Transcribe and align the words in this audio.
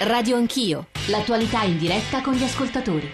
Radio 0.00 0.36
Anch'io, 0.36 0.88
l'attualità 1.06 1.62
in 1.62 1.78
diretta 1.78 2.20
con 2.20 2.34
gli 2.34 2.42
ascoltatori. 2.42 3.08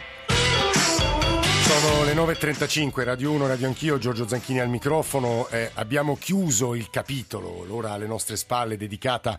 Sono 1.62 2.04
le 2.04 2.14
9.35, 2.14 3.04
Radio 3.04 3.30
1, 3.32 3.46
Radio 3.46 3.66
Anch'io, 3.66 3.98
Giorgio 3.98 4.26
Zanchini 4.26 4.60
al 4.60 4.70
microfono. 4.70 5.46
Eh, 5.50 5.70
abbiamo 5.74 6.16
chiuso 6.16 6.74
il 6.74 6.88
capitolo, 6.90 7.64
l'ora 7.64 7.92
alle 7.92 8.06
nostre 8.06 8.36
spalle 8.36 8.76
dedicata 8.76 9.38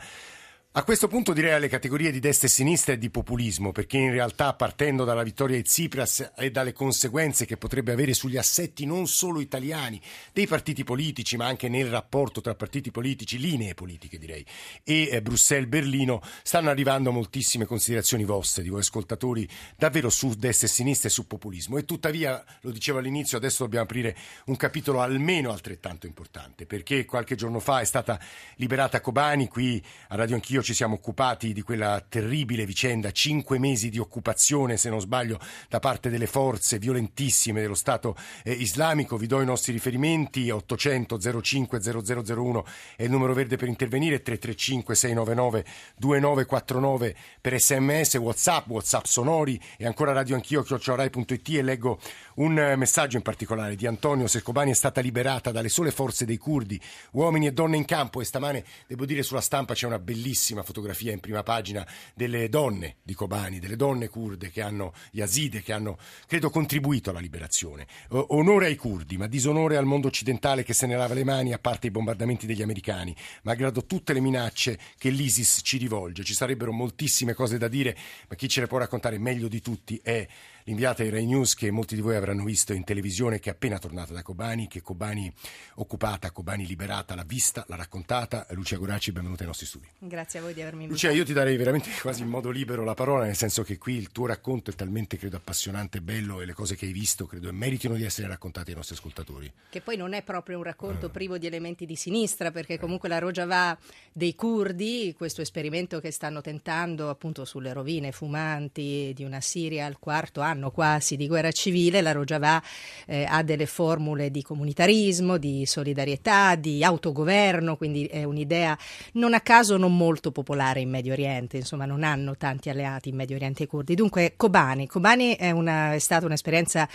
a 0.73 0.85
questo 0.85 1.09
punto 1.09 1.33
direi 1.33 1.51
alle 1.51 1.67
categorie 1.67 2.13
di 2.13 2.21
destra 2.21 2.47
e 2.47 2.49
sinistra 2.49 2.93
e 2.93 2.97
di 2.97 3.09
populismo, 3.09 3.73
perché 3.73 3.97
in 3.97 4.11
realtà 4.11 4.53
partendo 4.53 5.03
dalla 5.03 5.21
vittoria 5.21 5.57
di 5.57 5.63
Tsipras 5.63 6.31
e 6.37 6.49
dalle 6.49 6.71
conseguenze 6.71 7.43
che 7.43 7.57
potrebbe 7.57 7.91
avere 7.91 8.13
sugli 8.13 8.37
assetti 8.37 8.85
non 8.85 9.05
solo 9.05 9.41
italiani, 9.41 9.99
dei 10.31 10.47
partiti 10.47 10.85
politici, 10.85 11.35
ma 11.35 11.45
anche 11.45 11.67
nel 11.67 11.89
rapporto 11.89 12.39
tra 12.39 12.55
partiti 12.55 12.89
politici, 12.89 13.37
linee 13.37 13.73
politiche 13.73 14.17
direi, 14.17 14.45
e 14.85 15.09
eh, 15.11 15.21
Bruxelles-Berlino, 15.21 16.21
stanno 16.41 16.69
arrivando 16.69 17.11
moltissime 17.11 17.65
considerazioni 17.65 18.23
vostre, 18.23 18.63
di 18.63 18.69
voi 18.69 18.79
ascoltatori, 18.79 19.45
davvero 19.75 20.09
su 20.09 20.33
destra 20.35 20.67
e 20.67 20.69
sinistra 20.69 21.09
e 21.09 21.11
su 21.11 21.27
populismo. 21.27 21.79
E 21.79 21.83
tuttavia, 21.83 22.41
lo 22.61 22.71
dicevo 22.71 22.99
all'inizio, 22.99 23.35
adesso 23.35 23.63
dobbiamo 23.63 23.83
aprire 23.83 24.15
un 24.45 24.55
capitolo 24.55 25.01
almeno 25.01 25.51
altrettanto 25.51 26.07
importante, 26.07 26.65
perché 26.65 27.03
qualche 27.03 27.35
giorno 27.35 27.59
fa 27.59 27.81
è 27.81 27.85
stata 27.85 28.17
liberata 28.55 29.01
Kobani, 29.01 29.49
qui 29.49 29.83
a 30.07 30.15
Radio 30.15 30.35
Anch'io 30.35 30.59
ci 30.61 30.73
siamo 30.73 30.95
occupati 30.95 31.53
di 31.53 31.61
quella 31.61 32.03
terribile 32.07 32.65
vicenda, 32.65 33.11
cinque 33.11 33.59
mesi 33.59 33.89
di 33.89 33.99
occupazione, 33.99 34.77
se 34.77 34.89
non 34.89 34.99
sbaglio, 34.99 35.39
da 35.69 35.79
parte 35.79 36.09
delle 36.09 36.27
forze 36.27 36.79
violentissime 36.79 37.61
dello 37.61 37.75
Stato 37.75 38.15
eh, 38.43 38.51
islamico. 38.51 39.17
Vi 39.17 39.27
do 39.27 39.41
i 39.41 39.45
nostri 39.45 39.71
riferimenti, 39.71 40.49
800 40.49 41.41
05 41.41 41.79
0001 41.81 42.65
è 42.95 43.03
il 43.03 43.11
numero 43.11 43.33
verde 43.33 43.57
per 43.57 43.67
intervenire, 43.67 44.21
335 44.21 44.95
699 44.95 45.65
2949 45.97 47.15
per 47.39 47.59
sms, 47.59 48.15
whatsapp, 48.15 48.67
whatsapp 48.67 49.05
sonori 49.05 49.61
e 49.77 49.85
ancora 49.85 50.11
radio 50.11 50.35
anch'io, 50.35 50.63
chiocciorai.it 50.63 51.49
e 51.49 51.61
leggo 51.61 51.99
un 52.35 52.73
messaggio 52.75 53.17
in 53.17 53.23
particolare 53.23 53.75
di 53.75 53.87
Antonio 53.87 54.27
Sercobani 54.27 54.71
è 54.71 54.75
stata 54.75 55.01
liberata 55.01 55.51
dalle 55.51 55.69
sole 55.69 55.91
forze 55.91 56.25
dei 56.25 56.37
curdi, 56.37 56.79
uomini 57.11 57.47
e 57.47 57.53
donne 57.53 57.77
in 57.77 57.85
campo 57.85 58.21
e 58.21 58.25
stamane, 58.25 58.63
devo 58.87 59.05
dire, 59.05 59.23
sulla 59.23 59.41
stampa 59.41 59.73
c'è 59.73 59.85
una 59.85 59.99
bellissima 59.99 60.50
fotografia 60.61 61.11
in 61.11 61.19
prima 61.19 61.43
pagina 61.43 61.87
delle 62.13 62.49
donne 62.49 62.97
di 63.01 63.13
Kobani, 63.13 63.59
delle 63.59 63.75
donne 63.75 64.09
kurde 64.09 64.49
che 64.49 64.61
hanno, 64.61 64.93
yazide, 65.11 65.61
che 65.61 65.73
hanno, 65.73 65.97
credo, 66.27 66.49
contribuito 66.49 67.09
alla 67.09 67.19
liberazione. 67.19 67.87
onore 68.09 68.65
ai 68.65 68.75
curdi, 68.75 69.17
ma 69.17 69.27
disonore 69.27 69.77
al 69.77 69.85
mondo 69.85 70.07
occidentale 70.07 70.63
che 70.63 70.73
se 70.73 70.85
ne 70.85 70.95
lava 70.95 71.13
le 71.13 71.23
mani 71.23 71.53
a 71.53 71.59
parte 71.59 71.87
i 71.87 71.91
bombardamenti 71.91 72.45
degli 72.45 72.61
americani, 72.61 73.15
malgrado 73.43 73.85
tutte 73.85 74.13
le 74.13 74.19
minacce 74.19 74.77
che 74.97 75.09
l'ISIS 75.09 75.61
ci 75.63 75.77
rivolge. 75.77 76.23
Ci 76.23 76.33
sarebbero 76.33 76.73
moltissime 76.73 77.33
cose 77.33 77.57
da 77.57 77.67
dire, 77.67 77.97
ma 78.27 78.35
chi 78.35 78.49
ce 78.49 78.59
le 78.59 78.67
può 78.67 78.77
raccontare 78.77 79.17
meglio 79.17 79.47
di 79.47 79.61
tutti 79.61 79.99
è 80.03 80.27
l'inviata 80.63 81.03
di 81.03 81.09
Rai 81.09 81.25
News 81.25 81.55
che 81.55 81.71
molti 81.71 81.95
di 81.95 82.01
voi 82.01 82.15
avranno 82.15 82.43
visto 82.43 82.73
in 82.73 82.83
televisione 82.83 83.39
che 83.39 83.49
è 83.49 83.53
appena 83.53 83.79
tornata 83.79 84.13
da 84.13 84.21
Kobani, 84.21 84.67
che 84.67 84.81
Kobani 84.81 85.31
occupata, 85.75 86.31
Kobani 86.31 86.65
liberata, 86.65 87.15
l'ha 87.15 87.23
vista, 87.23 87.63
l'ha 87.67 87.75
raccontata. 87.75 88.45
Lucia 88.51 88.77
Goracci, 88.77 89.11
benvenuta 89.11 89.41
ai 89.41 89.47
nostri 89.47 89.65
studi. 89.65 89.87
Grazie 89.99 90.39
a 90.39 90.41
voi 90.41 90.53
di 90.53 90.61
avermi 90.61 90.83
invitato. 90.83 91.07
Lucia, 91.07 91.17
io 91.17 91.25
ti 91.25 91.33
darei 91.33 91.57
veramente 91.57 91.89
quasi 92.01 92.21
in 92.21 92.29
modo 92.29 92.49
libero 92.49 92.83
la 92.83 92.93
parola, 92.93 93.25
nel 93.25 93.35
senso 93.35 93.63
che 93.63 93.77
qui 93.77 93.95
il 93.95 94.11
tuo 94.11 94.25
racconto 94.25 94.71
è 94.71 94.73
talmente, 94.73 95.17
credo, 95.17 95.37
appassionante 95.37 95.99
e 95.99 96.01
bello 96.01 96.41
e 96.41 96.45
le 96.45 96.53
cose 96.53 96.75
che 96.75 96.85
hai 96.85 96.91
visto, 96.91 97.25
credo, 97.25 97.51
meritino 97.51 97.95
di 97.95 98.03
essere 98.03 98.27
raccontate 98.27 98.71
ai 98.71 98.75
nostri 98.75 98.95
ascoltatori. 98.95 99.51
Che 99.69 99.81
poi 99.81 99.97
non 99.97 100.13
è 100.13 100.23
proprio 100.23 100.57
un 100.57 100.63
racconto 100.63 101.07
uh. 101.07 101.11
privo 101.11 101.37
di 101.37 101.47
elementi 101.47 101.85
di 101.85 101.95
sinistra, 101.95 102.51
perché 102.51 102.79
comunque 102.79 103.09
la 103.09 103.19
Rojava 103.19 103.77
dei 104.11 104.35
curdi, 104.35 105.13
questo 105.17 105.41
esperimento 105.41 105.99
che 105.99 106.11
stanno 106.11 106.41
tentando 106.41 107.09
appunto 107.09 107.45
sulle 107.45 107.73
rovine 107.73 108.11
fumanti 108.11 109.11
di 109.15 109.23
una 109.23 109.41
Siria 109.41 109.85
al 109.85 109.99
quarto 109.99 110.41
anno, 110.41 110.50
anno 110.51 110.71
quasi 110.71 111.15
di 111.15 111.27
guerra 111.27 111.51
civile, 111.51 112.01
la 112.01 112.11
Rojava 112.11 112.61
eh, 113.05 113.25
ha 113.27 113.41
delle 113.43 113.65
formule 113.65 114.29
di 114.29 114.41
comunitarismo, 114.41 115.37
di 115.37 115.65
solidarietà, 115.65 116.55
di 116.55 116.83
autogoverno, 116.83 117.77
quindi 117.77 118.05
è 118.05 118.23
un'idea 118.23 118.77
non 119.13 119.33
a 119.33 119.41
caso 119.41 119.77
non 119.77 119.95
molto 119.95 120.31
popolare 120.31 120.81
in 120.81 120.89
Medio 120.89 121.13
Oriente, 121.13 121.57
insomma 121.57 121.85
non 121.85 122.03
hanno 122.03 122.35
tanti 122.35 122.69
alleati 122.69 123.09
in 123.09 123.15
Medio 123.15 123.35
Oriente 123.35 123.63
i 123.63 123.67
curdi. 123.67 123.95
Dunque 123.95 124.33
Kobani, 124.35 124.87
Kobani 124.87 125.35
è, 125.35 125.51
una, 125.51 125.93
è 125.93 125.99
stata 125.99 126.25
un'esperienza 126.25 126.87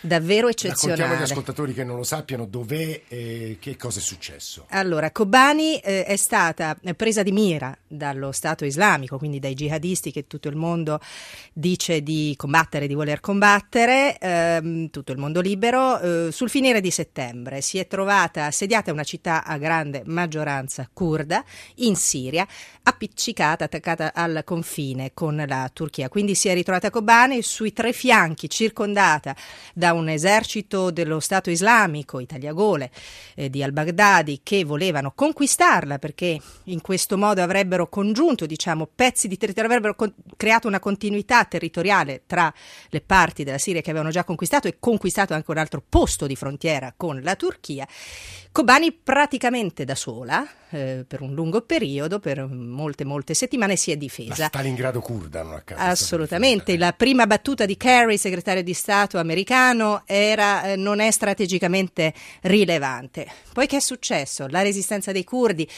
davvero 0.00 0.48
eccezionale. 0.48 1.00
Raccontiamo 1.00 1.14
agli 1.14 1.30
ascoltatori 1.30 1.74
che 1.74 1.84
non 1.84 1.96
lo 1.96 2.02
sappiano 2.02 2.44
dov'è 2.44 3.02
e 3.08 3.56
che 3.60 3.76
cosa 3.76 3.98
è 3.98 4.02
successo. 4.02 4.66
Allora, 4.70 5.10
Kobani 5.10 5.78
eh, 5.78 6.04
è 6.04 6.16
stata 6.16 6.76
presa 6.96 7.22
di 7.22 7.32
mira 7.32 7.76
dallo 7.86 8.32
Stato 8.32 8.64
islamico, 8.64 9.18
quindi 9.18 9.38
dai 9.38 9.54
jihadisti 9.54 10.10
che 10.10 10.26
tutto 10.26 10.48
il 10.48 10.56
mondo 10.56 11.00
dice 11.52 12.02
di 12.02 12.34
combattere, 12.36 12.86
di 12.86 12.93
voler 12.94 13.20
combattere, 13.20 14.16
ehm, 14.18 14.90
tutto 14.90 15.12
il 15.12 15.18
mondo 15.18 15.40
libero, 15.40 16.00
eh, 16.00 16.32
sul 16.32 16.48
finire 16.48 16.80
di 16.80 16.90
settembre 16.90 17.60
si 17.60 17.78
è 17.78 17.86
trovata 17.86 18.46
assediata 18.46 18.92
una 18.92 19.04
città 19.04 19.44
a 19.44 19.58
grande 19.58 20.02
maggioranza 20.06 20.88
kurda 20.92 21.44
in 21.76 21.96
Siria, 21.96 22.46
appiccicata, 22.82 23.64
attaccata 23.64 24.12
al 24.14 24.42
confine 24.44 25.12
con 25.14 25.42
la 25.46 25.70
Turchia. 25.72 26.08
Quindi 26.08 26.34
si 26.34 26.48
è 26.48 26.54
ritrovata 26.54 26.90
Kobani 26.90 27.42
sui 27.42 27.72
tre 27.72 27.92
fianchi, 27.92 28.48
circondata 28.48 29.34
da 29.72 29.92
un 29.92 30.08
esercito 30.08 30.90
dello 30.90 31.20
Stato 31.20 31.50
islamico, 31.50 32.20
Italiagole, 32.20 32.90
eh, 33.34 33.50
di 33.50 33.62
al-Baghdadi, 33.62 34.40
che 34.42 34.64
volevano 34.64 35.12
conquistarla 35.14 35.98
perché 35.98 36.38
in 36.64 36.80
questo 36.80 37.16
modo 37.16 37.42
avrebbero 37.42 37.88
congiunto 37.88 38.46
diciamo, 38.46 38.88
pezzi 38.94 39.28
di 39.28 39.36
territorio, 39.36 39.70
avrebbero 39.70 39.94
con- 39.94 40.14
creato 40.36 40.68
una 40.68 40.80
continuità 40.80 41.44
territoriale 41.44 42.22
tra 42.26 42.52
le 42.88 43.00
parti 43.00 43.44
della 43.44 43.58
Siria 43.58 43.80
che 43.80 43.90
avevano 43.90 44.10
già 44.10 44.24
conquistato 44.24 44.68
e 44.68 44.76
conquistato 44.78 45.34
anche 45.34 45.50
un 45.50 45.58
altro 45.58 45.82
posto 45.86 46.26
di 46.26 46.36
frontiera 46.36 46.92
con 46.96 47.20
la 47.22 47.36
Turchia. 47.36 47.86
Kobani 48.54 48.92
praticamente 48.92 49.84
da 49.84 49.96
sola, 49.96 50.46
eh, 50.70 51.04
per 51.08 51.22
un 51.22 51.34
lungo 51.34 51.62
periodo, 51.62 52.20
per 52.20 52.46
molte 52.46 53.04
molte 53.04 53.34
settimane, 53.34 53.74
si 53.74 53.90
è 53.90 53.96
difesa. 53.96 54.34
La 54.38 54.46
Stalingrado 54.46 55.00
kurda, 55.00 55.42
non 55.42 55.54
a 55.54 55.60
caso. 55.62 55.82
Assolutamente. 55.82 56.78
La 56.78 56.92
prima 56.92 57.26
battuta 57.26 57.66
di 57.66 57.76
Kerry, 57.76 58.16
segretario 58.16 58.62
di 58.62 58.72
Stato 58.72 59.18
americano, 59.18 60.02
era, 60.06 60.62
eh, 60.70 60.76
non 60.76 61.00
è 61.00 61.10
strategicamente 61.10 62.14
rilevante. 62.42 63.26
Poi 63.52 63.66
che 63.66 63.78
è 63.78 63.80
successo? 63.80 64.46
La 64.46 64.62
resistenza 64.62 65.10
dei 65.10 65.24
curdi, 65.24 65.68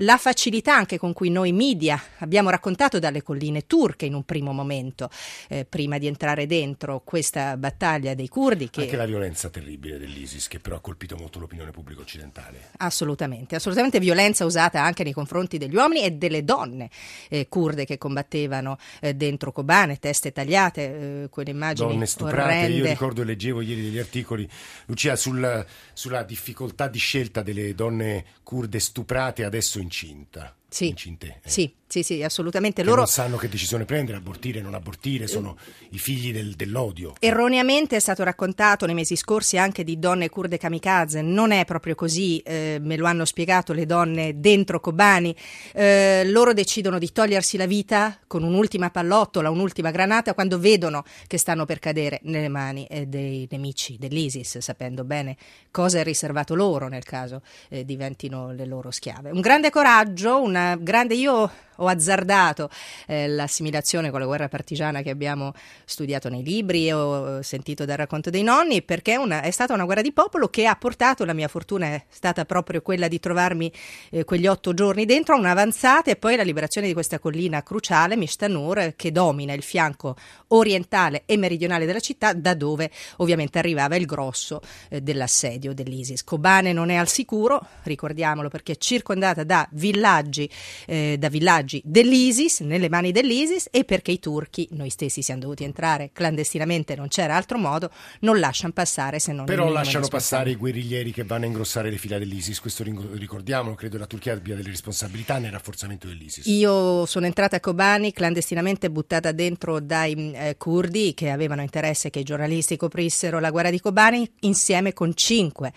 la 0.00 0.18
facilità 0.18 0.74
anche 0.74 0.98
con 0.98 1.14
cui 1.14 1.30
noi 1.30 1.52
media 1.52 1.98
abbiamo 2.18 2.50
raccontato 2.50 2.98
dalle 2.98 3.22
colline 3.22 3.66
turche 3.66 4.04
in 4.04 4.12
un 4.12 4.24
primo 4.24 4.52
momento, 4.52 5.08
eh, 5.48 5.64
prima 5.64 5.96
di 5.96 6.06
entrare 6.06 6.44
dentro 6.46 6.55
questa 7.04 7.56
battaglia 7.56 8.14
dei 8.14 8.28
curdi. 8.28 8.70
Che... 8.70 8.82
Anche 8.82 8.96
la 8.96 9.06
violenza 9.06 9.48
terribile 9.48 9.98
dell'ISIS, 9.98 10.48
che 10.48 10.58
però 10.58 10.76
ha 10.76 10.80
colpito 10.80 11.16
molto 11.16 11.38
l'opinione 11.38 11.70
pubblica 11.70 12.00
occidentale. 12.00 12.70
Assolutamente, 12.78 13.56
assolutamente 13.56 13.98
violenza 13.98 14.44
usata 14.44 14.82
anche 14.82 15.02
nei 15.02 15.12
confronti 15.12 15.58
degli 15.58 15.74
uomini 15.74 16.02
e 16.02 16.12
delle 16.12 16.44
donne 16.44 16.90
eh, 17.28 17.48
kurde 17.48 17.84
che 17.84 17.98
combattevano 17.98 18.78
eh, 19.00 19.14
dentro 19.14 19.52
Kobane, 19.52 19.98
teste 19.98 20.32
tagliate, 20.32 21.22
eh, 21.22 21.28
quelle 21.30 21.50
immagini 21.50 21.90
donne 21.90 22.06
stuprate. 22.06 22.42
Orrende. 22.42 22.76
Io 22.76 22.84
ricordo 22.84 23.22
e 23.22 23.24
leggevo 23.24 23.60
ieri 23.60 23.82
degli 23.82 23.98
articoli, 23.98 24.48
Lucia, 24.86 25.16
sul, 25.16 25.64
sulla 25.92 26.22
difficoltà 26.22 26.88
di 26.88 26.98
scelta 26.98 27.42
delle 27.42 27.74
donne 27.74 28.24
kurde 28.42 28.78
stuprate 28.78 29.44
adesso 29.44 29.78
incinta. 29.78 30.54
Sì, 30.68 30.88
incinte. 30.88 31.40
Eh. 31.42 31.48
Sì, 31.48 31.72
sì, 31.88 32.02
sì, 32.02 32.22
assolutamente. 32.22 32.82
Loro 32.82 32.96
non 32.96 33.06
sanno 33.06 33.36
che 33.36 33.48
decisione 33.48 33.84
prendere, 33.84 34.18
abortire, 34.18 34.60
non 34.60 34.74
abortire, 34.74 35.28
sono 35.28 35.56
i 35.90 35.98
figli 35.98 36.32
del, 36.32 36.54
dell'odio. 36.54 37.14
Erroneamente 37.20 37.94
è 37.94 38.00
stato 38.00 38.24
raccontato 38.24 38.84
nei 38.86 38.94
mesi 38.94 39.14
scorsi 39.14 39.56
anche 39.56 39.84
di 39.84 39.98
donne 39.98 40.28
kurde 40.28 40.58
kamikaze, 40.58 41.22
non 41.22 41.52
è 41.52 41.64
proprio 41.64 41.94
così, 41.94 42.38
eh, 42.38 42.78
me 42.80 42.96
lo 42.96 43.06
hanno 43.06 43.24
spiegato 43.24 43.72
le 43.72 43.86
donne 43.86 44.40
dentro 44.40 44.80
Kobani. 44.80 45.34
Eh, 45.72 46.24
loro 46.26 46.52
decidono 46.52 46.98
di 46.98 47.12
togliersi 47.12 47.56
la 47.56 47.66
vita 47.66 48.18
con 48.26 48.42
un'ultima 48.42 48.90
pallottola, 48.90 49.48
un'ultima 49.48 49.92
granata 49.92 50.34
quando 50.34 50.58
vedono 50.58 51.04
che 51.28 51.38
stanno 51.38 51.64
per 51.64 51.78
cadere 51.78 52.18
nelle 52.24 52.48
mani 52.48 52.84
eh, 52.86 53.06
dei 53.06 53.46
nemici 53.48 53.96
dell'ISIS, 53.96 54.58
sapendo 54.58 55.04
bene 55.04 55.36
cosa 55.70 56.00
è 56.00 56.02
riservato 56.02 56.56
loro 56.56 56.88
nel 56.88 57.04
caso 57.04 57.42
eh, 57.68 57.84
diventino 57.84 58.50
le 58.50 58.66
loro 58.66 58.90
schiave. 58.90 59.30
Un 59.30 59.40
grande 59.40 59.70
coraggio, 59.70 60.42
una 60.56 60.76
grande 60.80 61.14
io 61.14 61.50
ho 61.76 61.86
azzardato 61.86 62.70
eh, 63.06 63.28
l'assimilazione 63.28 64.10
con 64.10 64.20
la 64.20 64.26
guerra 64.26 64.48
partigiana 64.48 65.02
che 65.02 65.10
abbiamo 65.10 65.52
studiato 65.84 66.28
nei 66.28 66.42
libri 66.42 66.86
e 66.86 66.92
ho 66.92 67.42
sentito 67.42 67.84
dal 67.84 67.96
racconto 67.96 68.30
dei 68.30 68.42
nonni 68.42 68.82
perché 68.82 69.16
una, 69.16 69.42
è 69.42 69.50
stata 69.50 69.74
una 69.74 69.84
guerra 69.84 70.02
di 70.02 70.12
popolo 70.12 70.48
che 70.48 70.66
ha 70.66 70.76
portato, 70.76 71.24
la 71.24 71.32
mia 71.32 71.48
fortuna 71.48 71.86
è 71.86 72.04
stata 72.08 72.44
proprio 72.44 72.82
quella 72.82 73.08
di 73.08 73.18
trovarmi 73.18 73.72
eh, 74.10 74.24
quegli 74.24 74.46
otto 74.46 74.74
giorni 74.74 75.04
dentro 75.04 75.36
un'avanzata 75.36 76.10
e 76.10 76.16
poi 76.16 76.36
la 76.36 76.42
liberazione 76.42 76.86
di 76.86 76.92
questa 76.92 77.18
collina 77.18 77.62
cruciale, 77.62 78.16
Mishtanur, 78.16 78.94
che 78.96 79.12
domina 79.12 79.52
il 79.52 79.62
fianco 79.62 80.16
orientale 80.48 81.22
e 81.26 81.36
meridionale 81.36 81.86
della 81.86 82.00
città 82.00 82.32
da 82.32 82.54
dove 82.54 82.90
ovviamente 83.16 83.58
arrivava 83.58 83.96
il 83.96 84.06
grosso 84.06 84.60
eh, 84.88 85.00
dell'assedio 85.00 85.74
dell'ISIS. 85.74 86.24
Kobane 86.24 86.72
non 86.72 86.90
è 86.90 86.94
al 86.94 87.08
sicuro, 87.08 87.64
ricordiamolo 87.82 88.48
perché 88.48 88.72
è 88.72 88.76
circondata 88.76 89.44
da 89.44 89.66
villaggi, 89.72 90.48
eh, 90.86 91.16
da 91.18 91.28
villaggi 91.28 91.65
ostaggi 91.66 91.82
dell'ISIS, 91.84 92.60
nelle 92.60 92.88
mani 92.88 93.10
dell'ISIS 93.10 93.68
e 93.70 93.84
perché 93.84 94.12
i 94.12 94.18
turchi, 94.20 94.68
noi 94.70 94.88
stessi 94.88 95.20
siamo 95.20 95.40
dovuti 95.40 95.64
entrare 95.64 96.10
clandestinamente, 96.12 96.94
non 96.94 97.08
c'era 97.08 97.34
altro 97.34 97.58
modo, 97.58 97.90
non 98.20 98.38
lasciano 98.38 98.72
passare 98.72 99.18
se 99.18 99.32
non... 99.32 99.44
Però 99.44 99.68
lasciano 99.68 100.06
passare 100.06 100.50
i 100.50 100.54
guerriglieri 100.54 101.12
che 101.12 101.24
vanno 101.24 101.44
a 101.44 101.48
ingrossare 101.48 101.90
le 101.90 101.98
fila 101.98 102.18
dell'ISIS, 102.18 102.60
questo 102.60 102.84
ricordiamolo, 102.84 103.74
credo 103.74 103.98
la 103.98 104.06
Turchia 104.06 104.32
abbia 104.32 104.54
delle 104.54 104.70
responsabilità 104.70 105.38
nel 105.38 105.50
rafforzamento 105.50 106.06
dell'ISIS. 106.06 106.46
Io 106.46 107.04
sono 107.06 107.26
entrata 107.26 107.56
a 107.56 107.60
Kobani 107.60 108.12
clandestinamente 108.12 108.88
buttata 108.90 109.32
dentro 109.32 109.80
dai 109.80 110.32
eh, 110.32 110.56
curdi 110.56 111.12
che 111.14 111.30
avevano 111.30 111.62
interesse 111.62 112.10
che 112.10 112.20
i 112.20 112.24
giornalisti 112.24 112.76
coprissero 112.76 113.40
la 113.40 113.50
guerra 113.50 113.70
di 113.70 113.80
Kobani 113.80 114.28
insieme 114.40 114.92
con 114.92 115.14
cinque 115.14 115.72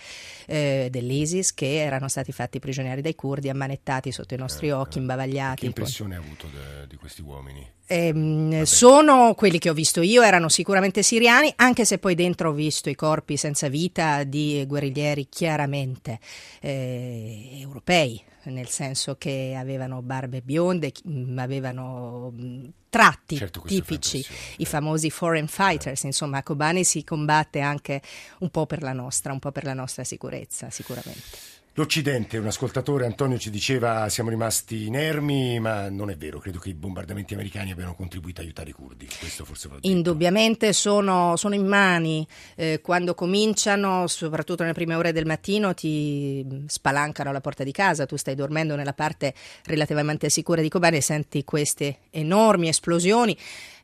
eh, 0.46 0.88
dell'ISIS 0.92 1.54
che 1.54 1.82
erano 1.82 2.08
stati 2.08 2.32
fatti 2.32 2.60
prigionieri 2.60 3.02
dai 3.02 3.16
curdi, 3.16 3.50
ammanettati 3.50 4.12
sotto 4.12 4.34
i 4.34 4.38
nostri 4.38 4.68
eh, 4.68 4.74
occhi, 4.74 5.00
imbavagliati. 5.00 5.66
Che 5.84 5.92
impressione 5.92 6.16
hai 6.16 6.24
avuto 6.24 6.48
de, 6.48 6.88
di 6.88 6.96
questi 6.96 7.22
uomini? 7.22 7.68
Eh, 7.88 8.64
sono 8.66 9.34
quelli 9.34 9.58
che 9.58 9.70
ho 9.70 9.74
visto 9.74 10.02
io, 10.02 10.22
erano 10.22 10.48
sicuramente 10.48 11.02
siriani, 11.02 11.52
anche 11.56 11.86
se 11.86 11.98
poi 11.98 12.14
dentro 12.14 12.50
ho 12.50 12.54
visto 12.54 12.90
i 12.90 12.96
corpi 12.96 13.36
senza 13.36 13.68
vita 13.68 14.24
di 14.24 14.64
guerriglieri 14.68 15.28
chiaramente 15.28 16.20
eh, 16.62 17.60
europei, 17.60 18.22
nel 18.44 18.68
senso 18.68 19.16
che 19.16 19.56
avevano 19.58 20.02
barbe 20.02 20.42
bionde, 20.42 20.92
mm, 21.08 21.38
avevano 21.40 22.32
mm, 22.32 22.66
tratti 22.90 23.38
certo, 23.38 23.62
tipici, 23.66 24.24
i 24.58 24.66
famosi 24.66 25.10
foreign 25.10 25.46
fighters, 25.46 26.04
insomma 26.04 26.38
a 26.38 26.44
Kobani 26.44 26.84
si 26.84 27.04
combatte 27.04 27.60
anche 27.60 28.02
un 28.40 28.50
po' 28.50 28.66
per 28.66 28.84
la 28.84 28.94
nostra, 28.94 29.34
un 29.34 29.40
po' 29.40 29.52
per 29.52 29.64
la 29.64 29.74
nostra 29.74 30.04
sicurezza 30.04 30.70
sicuramente. 30.70 31.58
L'Occidente, 31.74 32.38
un 32.38 32.48
ascoltatore 32.48 33.06
Antonio 33.06 33.38
ci 33.38 33.50
diceva 33.50 34.10
siamo 34.10 34.30
rimasti 34.30 34.88
inermi, 34.88 35.60
ma 35.60 35.90
non 35.90 36.10
è 36.10 36.18
vero, 36.18 36.40
credo 36.40 36.60
che 36.60 36.70
i 36.70 36.74
bombardamenti 36.74 37.34
americani 37.34 37.72
abbiano 37.72 37.96
contribuito 37.96 38.42
a 38.42 38.44
aiutare 38.44 38.72
i 38.72 38.74
curdi. 38.74 39.08
Questo 39.18 39.46
forse 39.46 39.70
Indubbiamente 39.82 40.74
sono, 40.74 41.36
sono, 41.38 41.56
in 41.56 41.66
mani, 41.66 42.28
eh, 42.56 42.82
quando 42.82 43.14
cominciano, 43.14 44.08
soprattutto 44.08 44.64
nelle 44.64 44.74
prime 44.74 44.96
ore 44.96 45.14
del 45.14 45.26
mattino, 45.26 45.74
ti 45.74 46.46
spalancano 46.66 47.32
la 47.32 47.40
porta 47.40 47.64
di 47.64 47.72
casa, 47.72 48.06
tu 48.06 48.18
stai 48.18 48.36
dormendo 48.36 48.76
nella 48.76 48.94
parte 48.94 49.34
relativamente 49.66 50.30
sicura 50.30 50.62
di 50.62 50.70
Kobane 50.70 50.98
e 50.98 51.02
senti 51.02 51.46
queste 51.46 52.00
enormi 52.10 52.68
esplosioni 52.68 53.38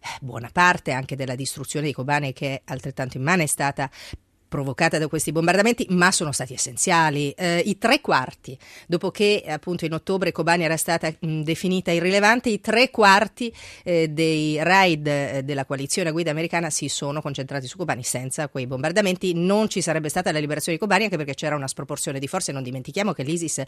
eh, 0.05 0.17
buona 0.21 0.49
parte 0.51 0.91
anche 0.91 1.15
della 1.15 1.35
distruzione 1.35 1.87
di 1.87 1.93
Kobane 1.93 2.31
che 2.31 2.55
è 2.55 2.61
altrettanto 2.65 3.17
immane 3.17 3.43
è 3.43 3.47
stata 3.47 3.89
provocata 4.55 4.97
da 4.97 5.09
questi 5.09 5.33
bombardamenti, 5.33 5.87
ma 5.89 6.13
sono 6.13 6.31
stati 6.31 6.53
essenziali. 6.53 7.31
Eh, 7.31 7.61
I 7.65 7.77
tre 7.77 7.99
quarti, 7.99 8.57
dopo 8.87 9.11
che 9.11 9.43
appunto 9.45 9.83
in 9.83 9.91
ottobre 9.91 10.31
Kobani 10.31 10.63
era 10.63 10.77
stata 10.77 11.13
mh, 11.19 11.41
definita 11.41 11.91
irrilevante, 11.91 12.47
i 12.47 12.61
tre 12.61 12.89
quarti 12.89 13.53
eh, 13.83 14.07
dei 14.07 14.63
raid 14.63 15.07
eh, 15.07 15.41
della 15.43 15.65
coalizione 15.65 16.07
a 16.07 16.11
guida 16.13 16.31
americana 16.31 16.69
si 16.69 16.87
sono 16.87 17.21
concentrati 17.21 17.67
su 17.67 17.75
Kobani. 17.75 18.03
Senza 18.03 18.47
quei 18.47 18.65
bombardamenti 18.65 19.33
non 19.33 19.67
ci 19.67 19.81
sarebbe 19.81 20.07
stata 20.07 20.31
la 20.31 20.39
liberazione 20.39 20.77
di 20.77 20.83
Kobani, 20.83 21.03
anche 21.03 21.17
perché 21.17 21.33
c'era 21.33 21.57
una 21.57 21.67
sproporzione 21.67 22.17
di 22.17 22.27
forze. 22.29 22.53
Non 22.53 22.63
dimentichiamo 22.63 23.11
che 23.11 23.23
l'ISIS 23.23 23.61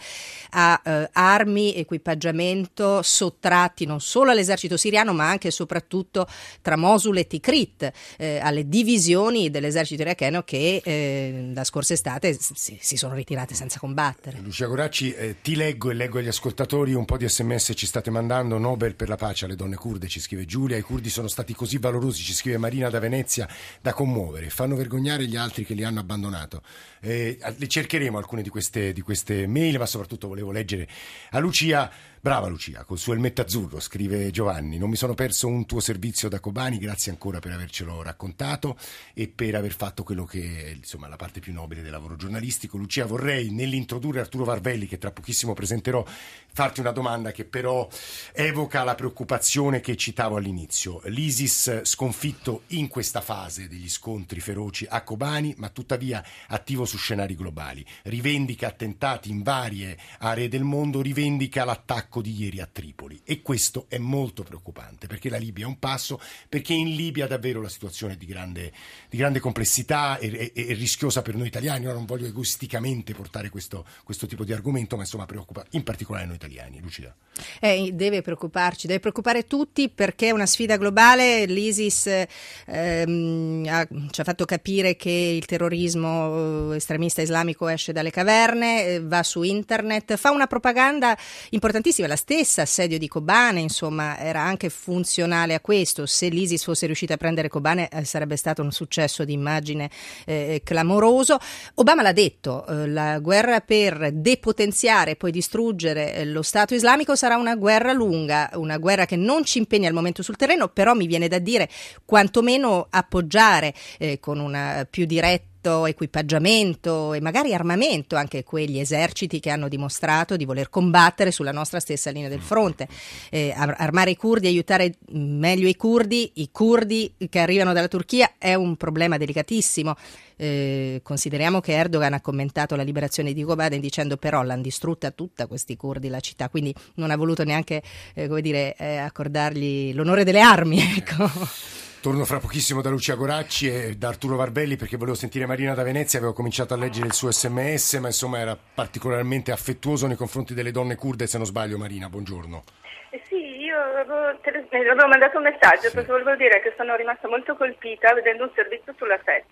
ha 0.51 0.81
eh, 0.85 1.09
armi, 1.11 1.75
equipaggiamento 1.75 3.01
sottratti 3.01 3.85
non 3.85 3.99
solo 3.99 4.31
all'esercito 4.31 4.77
siriano, 4.77 5.11
ma 5.11 5.27
anche 5.27 5.49
e 5.49 5.51
soprattutto 5.51 6.25
tra 6.61 6.77
Mosul 6.77 7.17
e 7.17 7.27
Tikrit, 7.27 7.91
eh, 8.17 8.39
alle 8.41 8.69
divisioni 8.69 9.49
dell'esercito 9.49 10.03
iracheno 10.03 10.43
che 10.43 10.76
eh, 10.83 11.51
la 11.53 11.63
scorsa 11.63 11.93
estate 11.93 12.37
si, 12.39 12.77
si, 12.79 12.97
sono 12.97 13.13
ritirate 13.13 13.53
senza 13.53 13.79
combattere. 13.79 14.39
Lucia 14.39 14.65
Goracci, 14.65 15.13
eh, 15.13 15.35
ti 15.41 15.55
leggo 15.55 15.89
e 15.89 15.93
leggo 15.93 16.19
agli 16.19 16.27
ascoltatori 16.27 16.93
un 16.93 17.05
po' 17.05 17.17
di 17.17 17.27
sms 17.27 17.73
ci 17.75 17.85
state 17.85 18.09
mandando. 18.09 18.57
Nobel 18.57 18.95
per 18.95 19.09
la 19.09 19.15
pace 19.15 19.45
alle 19.45 19.55
donne 19.55 19.75
kurde, 19.75 20.07
ci 20.07 20.19
scrive 20.19 20.45
Giulia. 20.45 20.77
I 20.77 20.81
curdi 20.81 21.09
sono 21.09 21.27
stati 21.27 21.53
così 21.53 21.77
valorosi, 21.77 22.23
ci 22.23 22.33
scrive 22.33 22.57
Marina 22.57 22.89
da 22.89 22.99
Venezia, 22.99 23.47
da 23.81 23.93
commuovere. 23.93 24.49
Fanno 24.49 24.75
vergognare 24.75 25.25
gli 25.27 25.35
altri 25.35 25.65
che 25.65 25.73
li 25.73 25.83
hanno 25.83 25.99
abbandonato. 25.99 26.61
Eh, 26.99 27.37
cercheremo 27.67 28.17
alcune 28.17 28.41
di 28.41 28.49
queste, 28.49 28.93
di 28.93 29.01
queste 29.01 29.47
mail, 29.47 29.77
ma 29.77 29.85
soprattutto 29.85 30.27
volevo 30.27 30.51
leggere 30.51 30.87
a 31.31 31.39
Lucia. 31.39 31.91
Brava 32.27 32.47
Lucia, 32.47 32.83
col 32.83 32.97
suo 32.97 33.13
elmetto 33.13 33.39
azzurro, 33.39 33.79
scrive 33.79 34.31
Giovanni. 34.31 34.77
Non 34.77 34.89
mi 34.89 34.97
sono 34.97 35.13
perso 35.13 35.47
un 35.47 35.65
tuo 35.65 35.79
servizio 35.79 36.27
da 36.27 36.41
Kobani, 36.41 36.77
grazie 36.77 37.09
ancora 37.09 37.39
per 37.39 37.53
avercelo 37.53 38.01
raccontato 38.01 38.77
e 39.13 39.29
per 39.29 39.55
aver 39.55 39.73
fatto 39.73 40.03
quello 40.03 40.25
che 40.25 40.65
è 40.65 40.69
insomma, 40.71 41.07
la 41.07 41.15
parte 41.15 41.39
più 41.39 41.53
nobile 41.53 41.81
del 41.81 41.91
lavoro 41.91 42.17
giornalistico. 42.17 42.75
Lucia, 42.75 43.05
vorrei 43.05 43.49
nell'introdurre 43.51 44.19
Arturo 44.19 44.43
Varvelli, 44.43 44.87
che 44.87 44.97
tra 44.97 45.11
pochissimo 45.11 45.53
presenterò, 45.53 46.05
farti 46.51 46.81
una 46.81 46.91
domanda 46.91 47.31
che 47.31 47.45
però 47.45 47.87
evoca 48.33 48.83
la 48.83 48.95
preoccupazione 48.95 49.79
che 49.79 49.95
citavo 49.95 50.35
all'inizio. 50.35 50.99
L'ISIS 51.05 51.83
sconfitto 51.83 52.63
in 52.71 52.89
questa 52.89 53.21
fase 53.21 53.69
degli 53.69 53.87
scontri 53.87 54.41
feroci 54.41 54.85
a 54.89 55.01
Kobani, 55.01 55.53
ma 55.59 55.69
tuttavia 55.69 56.21
attivo 56.47 56.83
su 56.83 56.97
scenari 56.97 57.37
globali. 57.37 57.85
Rivendica 58.03 58.67
attentati 58.67 59.29
in 59.29 59.43
varie 59.43 59.97
aree 60.19 60.49
del 60.49 60.63
mondo, 60.63 61.01
rivendica 61.01 61.63
l'attacco 61.63 62.15
attacco 62.17 62.21
di 62.21 62.35
ieri 62.37 62.59
a 62.59 62.67
Tripoli 62.71 63.21
e 63.23 63.41
questo 63.41 63.85
è 63.87 63.97
molto 63.97 64.43
preoccupante 64.43 65.07
perché 65.07 65.29
la 65.29 65.37
Libia 65.37 65.65
è 65.65 65.67
un 65.67 65.79
passo, 65.79 66.19
perché 66.49 66.73
in 66.73 66.95
Libia 66.95 67.27
davvero 67.27 67.61
la 67.61 67.69
situazione 67.69 68.13
è 68.13 68.17
di 68.17 68.25
grande, 68.25 68.71
di 69.09 69.17
grande 69.17 69.39
complessità 69.39 70.17
e, 70.17 70.51
e, 70.53 70.67
e, 70.69 70.73
rischiosa 70.73 71.21
per 71.21 71.35
noi 71.35 71.47
italiani. 71.47 71.85
Ora 71.85 71.95
non 71.95 72.05
voglio 72.05 72.27
egoisticamente 72.27 73.13
portare 73.13 73.49
questo, 73.49 73.85
questo, 74.03 74.27
tipo 74.27 74.43
di 74.43 74.53
argomento, 74.53 74.95
ma 74.95 75.03
insomma 75.03 75.25
preoccupa 75.25 75.65
in 75.71 75.83
particolare 75.83 76.25
noi 76.25 76.35
italiani. 76.35 76.79
Lucida. 76.79 77.15
Eh, 77.59 77.91
deve 77.93 78.21
preoccuparci, 78.21 78.87
deve 78.87 78.99
preoccupare 78.99 79.45
tutti 79.45 79.89
perché 79.89 80.27
è 80.27 80.31
una 80.31 80.45
sfida 80.45 80.77
globale. 80.77 81.45
L'ISIS 81.45 82.25
ehm, 82.65 83.65
ha, 83.67 83.87
ci 84.11 84.21
ha 84.21 84.23
fatto 84.23 84.45
capire 84.45 84.95
che 84.95 85.09
il 85.09 85.45
terrorismo 85.45 86.71
eh, 86.71 86.77
estremista 86.77 87.21
islamico 87.21 87.67
esce 87.67 87.91
dalle 87.93 88.11
caverne, 88.11 88.85
eh, 88.85 89.01
va 89.01 89.23
su 89.23 89.43
internet, 89.43 90.15
fa 90.15 90.31
una 90.31 90.47
propaganda 90.47 91.17
importantissima 91.49 91.96
la 92.05 92.15
stessa 92.15 92.63
assedio 92.63 92.99
di 92.99 93.07
Kobane, 93.07 93.59
insomma, 93.59 94.19
era 94.19 94.41
anche 94.41 94.69
funzionale 94.69 95.53
a 95.53 95.59
questo. 95.59 96.05
Se 96.05 96.27
l'ISIS 96.27 96.63
fosse 96.63 96.85
riuscita 96.85 97.15
a 97.15 97.17
prendere 97.17 97.47
Kobane 97.47 97.87
eh, 97.89 98.03
sarebbe 98.03 98.35
stato 98.35 98.61
un 98.61 98.71
successo 98.71 99.23
di 99.23 99.33
immagine 99.33 99.89
eh, 100.25 100.61
clamoroso. 100.63 101.37
Obama 101.75 102.01
l'ha 102.01 102.11
detto, 102.11 102.67
eh, 102.67 102.87
la 102.87 103.19
guerra 103.19 103.61
per 103.61 104.11
depotenziare 104.11 105.11
e 105.11 105.15
poi 105.15 105.31
distruggere 105.31 106.13
eh, 106.13 106.25
lo 106.25 106.41
Stato 106.41 106.75
islamico 106.75 107.15
sarà 107.15 107.37
una 107.37 107.55
guerra 107.55 107.93
lunga, 107.93 108.49
una 108.55 108.77
guerra 108.77 109.05
che 109.05 109.15
non 109.15 109.43
ci 109.45 109.57
impegna 109.57 109.87
al 109.87 109.93
momento 109.93 110.21
sul 110.21 110.35
terreno, 110.35 110.67
però 110.67 110.93
mi 110.93 111.07
viene 111.07 111.27
da 111.27 111.39
dire 111.39 111.69
quantomeno 112.05 112.87
appoggiare 112.89 113.73
eh, 113.97 114.19
con 114.19 114.39
una 114.39 114.85
più 114.89 115.05
diretta 115.05 115.46
equipaggiamento 115.61 117.13
e 117.13 117.21
magari 117.21 117.53
armamento 117.53 118.15
anche 118.15 118.43
quegli 118.43 118.79
eserciti 118.79 119.39
che 119.39 119.49
hanno 119.49 119.67
dimostrato 119.67 120.35
di 120.35 120.45
voler 120.45 120.69
combattere 120.69 121.31
sulla 121.31 121.51
nostra 121.51 121.79
stessa 121.79 122.09
linea 122.11 122.29
del 122.29 122.41
fronte. 122.41 122.87
Eh, 123.29 123.53
armare 123.55 124.11
i 124.11 124.15
curdi, 124.15 124.47
aiutare 124.47 124.95
meglio 125.09 125.67
i 125.67 125.75
curdi, 125.75 126.31
i 126.35 126.49
curdi 126.51 127.13
che 127.29 127.39
arrivano 127.39 127.73
dalla 127.73 127.87
Turchia 127.87 128.33
è 128.37 128.53
un 128.53 128.75
problema 128.75 129.17
delicatissimo. 129.17 129.95
Eh, 130.39 130.99
consideriamo 131.03 131.59
che 131.59 131.73
Erdogan 131.73 132.13
ha 132.13 132.21
commentato 132.21 132.75
la 132.75 132.83
liberazione 132.83 133.33
di 133.33 133.43
Kobane 133.43 133.79
dicendo 133.79 134.17
però 134.17 134.43
l'hanno 134.43 134.61
distrutta 134.61 135.09
tutta 135.09 135.47
questi 135.47 135.75
curdi 135.75 136.09
la 136.09 136.19
città, 136.19 136.47
quindi 136.49 136.73
non 136.95 137.09
ha 137.09 137.17
voluto 137.17 137.43
neanche 137.43 137.81
eh, 138.13 138.41
dire, 138.41 138.75
eh, 138.77 138.97
accordargli 138.97 139.93
l'onore 139.93 140.23
delle 140.23 140.41
armi. 140.41 140.79
Ecco. 140.97 141.86
Torno 141.99 142.25
fra 142.25 142.37
pochissimo 142.37 142.81
da 142.81 142.89
Lucia 142.89 143.15
Goracci 143.15 143.67
e 143.67 143.95
da 143.97 144.09
Arturo 144.09 144.35
Barbelli 144.37 144.75
perché 144.77 144.97
volevo 144.97 145.15
sentire 145.15 145.47
Marina 145.47 145.73
da 145.73 145.83
Venezia, 145.83 146.19
avevo 146.19 146.33
cominciato 146.33 146.75
a 146.75 146.77
leggere 146.77 147.07
il 147.07 147.13
suo 147.13 147.31
sms, 147.31 147.95
ma 147.95 148.07
insomma 148.07 148.39
era 148.39 148.55
particolarmente 148.55 149.51
affettuoso 149.51 150.05
nei 150.05 150.15
confronti 150.15 150.53
delle 150.53 150.71
donne 150.71 150.95
kurde, 150.95 151.25
se 151.25 151.37
non 151.37 151.47
sbaglio 151.47 151.77
Marina, 151.77 152.07
buongiorno. 152.07 152.63
Eh 153.09 153.21
sì, 153.27 153.35
io 153.35 153.77
avevo, 153.77 154.37
tele- 154.41 154.67
avevo 154.69 155.07
mandato 155.07 155.37
un 155.37 155.43
messaggio 155.43 155.89
sì. 155.89 155.95
perché 155.95 156.11
volevo 156.11 156.35
dire 156.35 156.61
che 156.61 156.73
sono 156.77 156.95
rimasta 156.95 157.27
molto 157.27 157.55
colpita 157.55 158.13
vedendo 158.13 158.43
un 158.43 158.51
servizio 158.53 158.93
sulla 158.95 159.17
FET, 159.17 159.45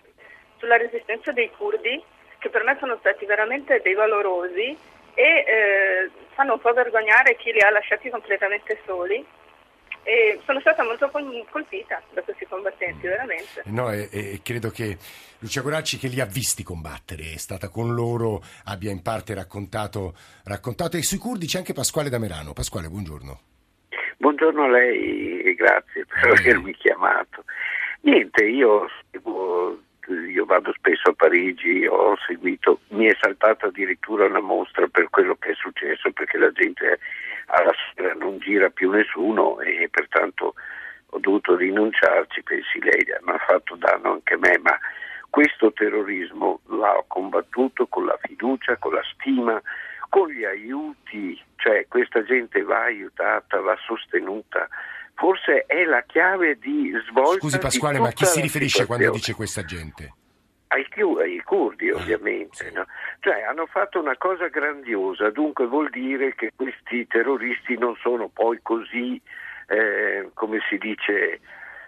sulla 0.58 0.76
resistenza 0.76 1.32
dei 1.32 1.50
curdi, 1.50 2.02
che 2.38 2.48
per 2.48 2.62
me 2.62 2.76
sono 2.78 2.96
stati 3.00 3.26
veramente 3.26 3.80
dei 3.82 3.94
valorosi 3.94 4.76
e 5.14 5.22
eh, 5.22 6.10
fanno 6.34 6.54
un 6.54 6.60
po' 6.60 6.72
vergognare 6.72 7.36
chi 7.36 7.50
li 7.50 7.60
ha 7.60 7.70
lasciati 7.70 8.08
completamente 8.08 8.78
soli 8.86 9.24
e 10.06 10.40
sono 10.46 10.60
stata 10.60 10.84
molto 10.84 11.10
colpita 11.10 12.00
da 12.14 12.22
questi 12.22 12.46
combattenti, 12.46 13.08
veramente. 13.08 13.62
No, 13.64 13.90
e, 13.90 14.08
e, 14.12 14.40
credo 14.40 14.70
che 14.70 14.96
Lucia 15.40 15.62
Coracci, 15.62 15.98
che 15.98 16.06
li 16.06 16.20
ha 16.20 16.24
visti 16.24 16.62
combattere, 16.62 17.32
è 17.34 17.38
stata 17.38 17.68
con 17.68 17.92
loro, 17.92 18.40
abbia 18.66 18.92
in 18.92 19.02
parte 19.02 19.34
raccontato, 19.34 20.14
raccontato. 20.44 20.96
E 20.96 21.02
sui 21.02 21.18
curdi 21.18 21.46
c'è 21.46 21.58
anche 21.58 21.72
Pasquale 21.72 22.08
Damerano. 22.08 22.52
Pasquale, 22.52 22.86
buongiorno. 22.86 23.40
Buongiorno 24.18 24.62
a 24.62 24.68
lei 24.68 25.40
e 25.42 25.54
grazie 25.54 26.06
per 26.06 26.30
avermi 26.30 26.72
chiamato. 26.74 27.44
Niente, 28.02 28.44
io 28.44 28.88
seguo 29.10 29.80
io 30.08 30.44
vado 30.44 30.72
spesso 30.72 31.10
a 31.10 31.14
Parigi, 31.14 31.84
ho 31.84 32.16
seguito, 32.28 32.78
mi 32.90 33.06
è 33.06 33.16
saltata 33.20 33.66
addirittura 33.66 34.26
una 34.26 34.40
mostra 34.40 34.86
per 34.86 35.10
quello 35.10 35.34
che 35.34 35.50
è 35.50 35.54
successo 35.54 36.12
perché 36.12 36.38
la 36.38 36.52
gente 36.52 37.00
alla 37.46 37.72
sera 37.94 38.12
non 38.14 38.38
gira 38.38 38.68
più 38.70 38.90
nessuno 38.90 39.60
e 39.60 39.88
pertanto 39.90 40.54
ho 41.10 41.18
dovuto 41.18 41.56
rinunciarci, 41.56 42.42
pensi 42.42 42.80
lei, 42.80 43.04
mi 43.22 43.32
ha 43.32 43.38
fatto 43.38 43.76
danno 43.76 44.12
anche 44.12 44.34
a 44.34 44.38
me, 44.38 44.58
ma 44.62 44.76
questo 45.30 45.72
terrorismo 45.72 46.60
l'ha 46.68 47.02
combattuto 47.06 47.86
con 47.86 48.06
la 48.06 48.18
fiducia, 48.22 48.76
con 48.76 48.94
la 48.94 49.02
stima, 49.12 49.60
con 50.08 50.28
gli 50.28 50.44
aiuti, 50.44 51.40
cioè 51.56 51.86
questa 51.88 52.24
gente 52.24 52.62
va 52.62 52.84
aiutata, 52.84 53.60
va 53.60 53.76
sostenuta. 53.86 54.68
Forse 55.14 55.64
è 55.66 55.84
la 55.84 56.02
chiave 56.02 56.58
di 56.58 56.92
svolta. 57.08 57.40
Scusi 57.40 57.58
Pasquale, 57.58 57.98
ma 57.98 58.10
chi 58.10 58.24
si 58.24 58.40
riferisce 58.40 58.86
quando 58.86 59.10
dice 59.10 59.34
questa 59.34 59.64
gente? 59.64 60.12
Ai, 60.68 60.86
ai 61.20 61.42
curdi 61.44 61.90
ovviamente, 61.90 62.70
no? 62.72 62.86
cioè 63.20 63.42
hanno 63.42 63.66
fatto 63.66 64.00
una 64.00 64.16
cosa 64.16 64.48
grandiosa, 64.48 65.30
dunque 65.30 65.66
vuol 65.66 65.90
dire 65.90 66.34
che 66.34 66.52
questi 66.56 67.06
terroristi 67.06 67.78
non 67.78 67.94
sono 67.96 68.28
poi 68.28 68.58
così, 68.62 69.20
eh, 69.68 70.30
come 70.34 70.58
si 70.68 70.76
dice, 70.76 71.40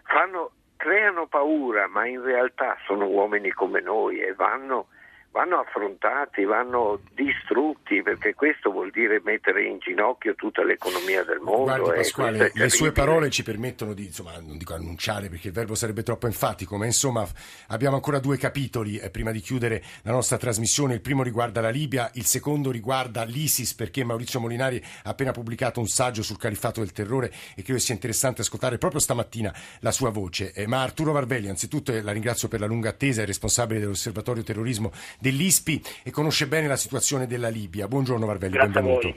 fanno, 0.05 0.53
creano 0.77 1.27
paura, 1.27 1.89
ma 1.89 2.07
in 2.07 2.23
realtà 2.23 2.79
sono 2.87 3.07
uomini 3.07 3.51
come 3.51 3.81
noi 3.81 4.21
e 4.21 4.33
vanno 4.35 4.87
vanno 5.31 5.59
affrontati, 5.59 6.45
vanno 6.45 7.01
distrutti, 7.15 8.03
perché 8.03 8.35
questo 8.35 8.71
vuol 8.71 8.91
dire 8.91 9.21
mettere 9.23 9.65
in 9.65 9.79
ginocchio 9.79 10.35
tutta 10.35 10.65
l'economia 10.65 11.23
del 11.23 11.39
mondo. 11.39 11.65
Guardi 11.65 11.91
Pasquale, 11.91 12.51
le 12.55 12.69
sue 12.69 12.93
parole 12.93 13.31
ci 13.31 13.43
permettono 13.43 13.93
di, 13.93 14.07
insomma, 14.07 14.33
non 14.41 14.57
dico 14.57 14.75
annunciare 14.75 15.29
perché 15.29 15.49
il 15.49 15.53
verbo 15.53 15.75
sarebbe 15.75 16.03
troppo 16.03 16.27
enfatico, 16.27 16.77
ma 16.77 16.87
insomma 16.87 17.27
abbiamo 17.69 17.97
ancora 17.97 18.19
due 18.19 18.37
capitoli 18.37 18.99
eh, 18.99 19.11
prima 19.11 19.31
di 19.31 19.41
chiudere 19.41 19.83
la 20.03 20.13
nostra 20.13 20.39
trasmissione. 20.39 20.95
Il 20.95 21.01
primo 21.01 21.23
riguarda 21.23 21.61
la 21.61 21.71
Libia, 21.71 22.11
il 22.15 22.25
secondo 22.25 22.71
riguarda 22.71 23.25
l'ISIS, 23.25 23.75
perché 23.75 24.05
Maurizio 24.05 24.41
Molinari 24.41 24.83
ha 25.05 25.11
appena 25.11 25.33
pubblicato 25.33 25.79
un 25.79 25.87
saggio 25.87 26.23
sul 26.23 26.39
califato 26.39 26.81
del 26.81 26.93
terrore 26.93 27.33
e 27.55 27.63
credo 27.63 27.79
sia 27.79 27.95
interessante 27.95 28.41
ascoltare 28.41 28.79
proprio 28.79 29.01
stamattina 29.01 29.55
la 29.81 29.93
sua 29.93 30.11
voce. 30.11 30.53
Eh, 30.53 30.67
ma 30.67 30.83
Arturo 30.83 31.13
Varvelli, 31.13 31.49
anzitutto 31.49 31.93
eh, 31.93 32.03
la 32.03 32.13
ringrazio 32.13 32.49
per 32.49 32.61
la 32.61 32.67
lunga 32.67 32.89
attesa, 32.89 33.23
è 33.23 33.27
responsabile 33.27 33.81
dell'osservatorio 33.81 34.43
terrorismo 34.43 34.91
dell'ISPI 35.19 35.83
e 36.05 36.11
conosce 36.11 36.47
bene 36.47 36.69
la 36.69 36.77
situazione 36.77 37.27
della 37.27 37.49
Libia. 37.49 37.89
Buongiorno 37.89 38.27
Varvelli, 38.27 38.53
Grazie 38.53 38.73
benvenuto. 38.73 39.15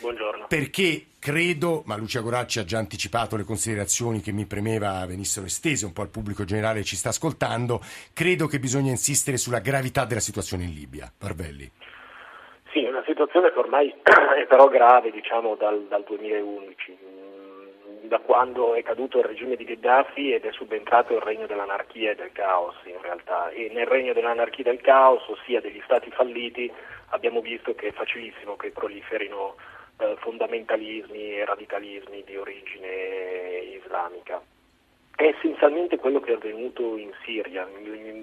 Buongiorno. 0.00 0.46
Perché 0.48 1.06
credo, 1.18 1.82
ma 1.86 1.96
Lucia 1.96 2.20
Goracci 2.20 2.58
ha 2.58 2.64
già 2.64 2.78
anticipato 2.78 3.36
le 3.36 3.44
considerazioni 3.44 4.20
che 4.20 4.32
mi 4.32 4.44
premeva 4.44 5.06
venissero 5.06 5.46
estese 5.46 5.86
un 5.86 5.94
po' 5.94 6.02
al 6.02 6.10
pubblico 6.10 6.44
generale 6.44 6.80
che 6.80 6.84
ci 6.84 6.96
sta 6.96 7.08
ascoltando, 7.08 7.80
credo 8.12 8.46
che 8.46 8.58
bisogna 8.58 8.90
insistere 8.90 9.38
sulla 9.38 9.60
gravità 9.60 10.04
della 10.04 10.20
situazione 10.20 10.64
in 10.64 10.74
Libia. 10.74 11.10
Varvelli. 11.18 11.70
Sì, 12.70 12.84
una 12.84 13.02
situazione 13.06 13.52
che 13.52 13.58
ormai 13.58 13.88
è 14.02 14.46
però 14.46 14.68
grave, 14.68 15.10
diciamo, 15.10 15.54
dal, 15.54 15.86
dal 15.88 16.04
2011 16.06 16.98
da 18.08 18.18
quando 18.18 18.74
è 18.74 18.82
caduto 18.82 19.18
il 19.18 19.24
regime 19.24 19.56
di 19.56 19.64
Gheddafi 19.64 20.32
ed 20.32 20.44
è 20.44 20.52
subentrato 20.52 21.14
il 21.14 21.20
regno 21.20 21.46
dell'anarchia 21.46 22.10
e 22.10 22.14
del 22.14 22.32
caos 22.32 22.74
in 22.84 23.00
realtà 23.00 23.50
e 23.50 23.70
nel 23.72 23.86
regno 23.86 24.12
dell'anarchia 24.12 24.64
e 24.64 24.70
del 24.70 24.80
caos, 24.80 25.26
ossia 25.28 25.60
degli 25.60 25.80
stati 25.84 26.10
falliti, 26.10 26.70
abbiamo 27.10 27.40
visto 27.40 27.74
che 27.74 27.88
è 27.88 27.92
facilissimo 27.92 28.56
che 28.56 28.70
proliferino 28.70 29.56
eh, 29.98 30.16
fondamentalismi 30.18 31.36
e 31.36 31.44
radicalismi 31.44 32.22
di 32.24 32.36
origine 32.36 33.78
islamica. 33.80 34.42
È 35.16 35.22
essenzialmente 35.22 35.96
quello 35.96 36.20
che 36.20 36.32
è 36.32 36.34
avvenuto 36.34 36.96
in 36.96 37.12
Siria, 37.24 37.66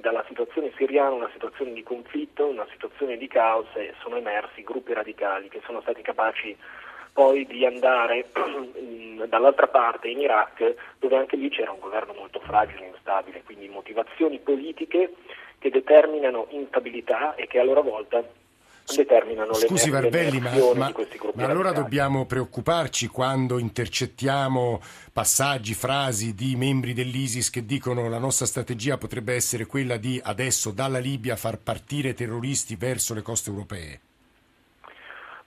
dalla 0.01 0.25
situazione 0.27 0.73
siriana 0.75 1.11
una 1.11 1.29
situazione 1.31 1.71
di 1.71 1.83
conflitto, 1.83 2.47
una 2.47 2.67
situazione 2.69 3.15
di 3.15 3.27
caos 3.27 3.67
sono 4.01 4.17
emersi 4.17 4.61
gruppi 4.63 4.93
radicali 4.93 5.47
che 5.47 5.61
sono 5.65 5.79
stati 5.81 6.01
capaci 6.01 6.55
poi 7.13 7.45
di 7.45 7.65
andare 7.65 8.27
dall'altra 9.27 9.67
parte 9.67 10.07
in 10.07 10.19
Iraq 10.19 10.75
dove 10.99 11.17
anche 11.17 11.35
lì 11.35 11.49
c'era 11.49 11.71
un 11.71 11.79
governo 11.79 12.13
molto 12.13 12.39
fragile 12.39 12.85
e 12.85 12.89
instabile, 12.89 13.43
quindi 13.43 13.67
motivazioni 13.67 14.39
politiche 14.39 15.13
che 15.59 15.69
determinano 15.69 16.47
instabilità 16.49 17.35
e 17.35 17.47
che 17.47 17.59
a 17.59 17.63
loro 17.63 17.81
volta 17.81 18.23
determinano 18.95 19.53
Scusi 19.53 19.89
le, 19.89 20.01
Varvelli, 20.01 20.39
le 20.39 20.49
ma, 20.49 20.73
ma, 20.75 20.87
di 20.87 20.93
questi 20.93 21.17
gruppi 21.17 21.37
ma 21.37 21.47
allora 21.47 21.71
dobbiamo 21.71 22.25
preoccuparci 22.25 23.07
quando 23.07 23.57
intercettiamo 23.57 24.81
passaggi, 25.13 25.73
frasi 25.73 26.33
di 26.33 26.55
membri 26.55 26.93
dell'ISIS 26.93 27.49
che 27.49 27.65
dicono 27.65 28.09
la 28.09 28.17
nostra 28.17 28.45
strategia 28.45 28.97
potrebbe 28.97 29.33
essere 29.33 29.65
quella 29.65 29.97
di 29.97 30.19
adesso 30.21 30.71
dalla 30.71 30.99
Libia 30.99 31.35
far 31.35 31.57
partire 31.57 32.13
terroristi 32.13 32.75
verso 32.75 33.13
le 33.13 33.21
coste 33.21 33.49
europee? 33.49 33.99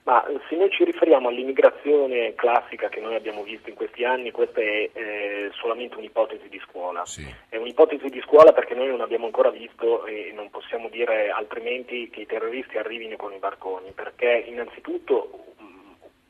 Ma 0.05 0.23
se 0.47 0.55
noi 0.55 0.69
ci 0.69 0.83
riferiamo 0.83 1.29
all'immigrazione 1.29 2.35
classica 2.35 2.89
che 2.89 2.99
noi 3.01 3.15
abbiamo 3.15 3.41
visto 3.41 3.69
in 3.69 3.75
questi 3.75 4.03
anni, 4.03 4.29
questa 4.29 4.61
è 4.61 4.89
eh, 4.93 5.49
solamente 5.53 5.97
un'ipotesi 5.97 6.47
di 6.47 6.61
scuola. 6.63 7.03
Sì. 7.05 7.25
È 7.49 7.57
un'ipotesi 7.57 8.09
di 8.09 8.21
scuola 8.21 8.53
perché 8.53 8.75
noi 8.75 8.87
non 8.87 9.01
abbiamo 9.01 9.25
ancora 9.25 9.49
visto 9.49 10.05
e 10.05 10.31
non 10.35 10.51
possiamo 10.51 10.89
dire 10.89 11.31
altrimenti 11.31 12.11
che 12.11 12.21
i 12.21 12.25
terroristi 12.27 12.77
arrivino 12.77 13.15
con 13.15 13.33
i 13.33 13.39
barconi, 13.39 13.93
perché 13.95 14.43
innanzitutto, 14.45 15.55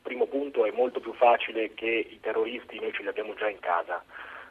primo 0.00 0.24
punto, 0.24 0.64
è 0.64 0.70
molto 0.70 1.00
più 1.00 1.12
facile 1.12 1.74
che 1.74 2.06
i 2.08 2.18
terroristi 2.20 2.80
noi 2.80 2.94
ce 2.94 3.02
li 3.02 3.08
abbiamo 3.08 3.34
già 3.34 3.50
in 3.50 3.60
casa. 3.60 4.02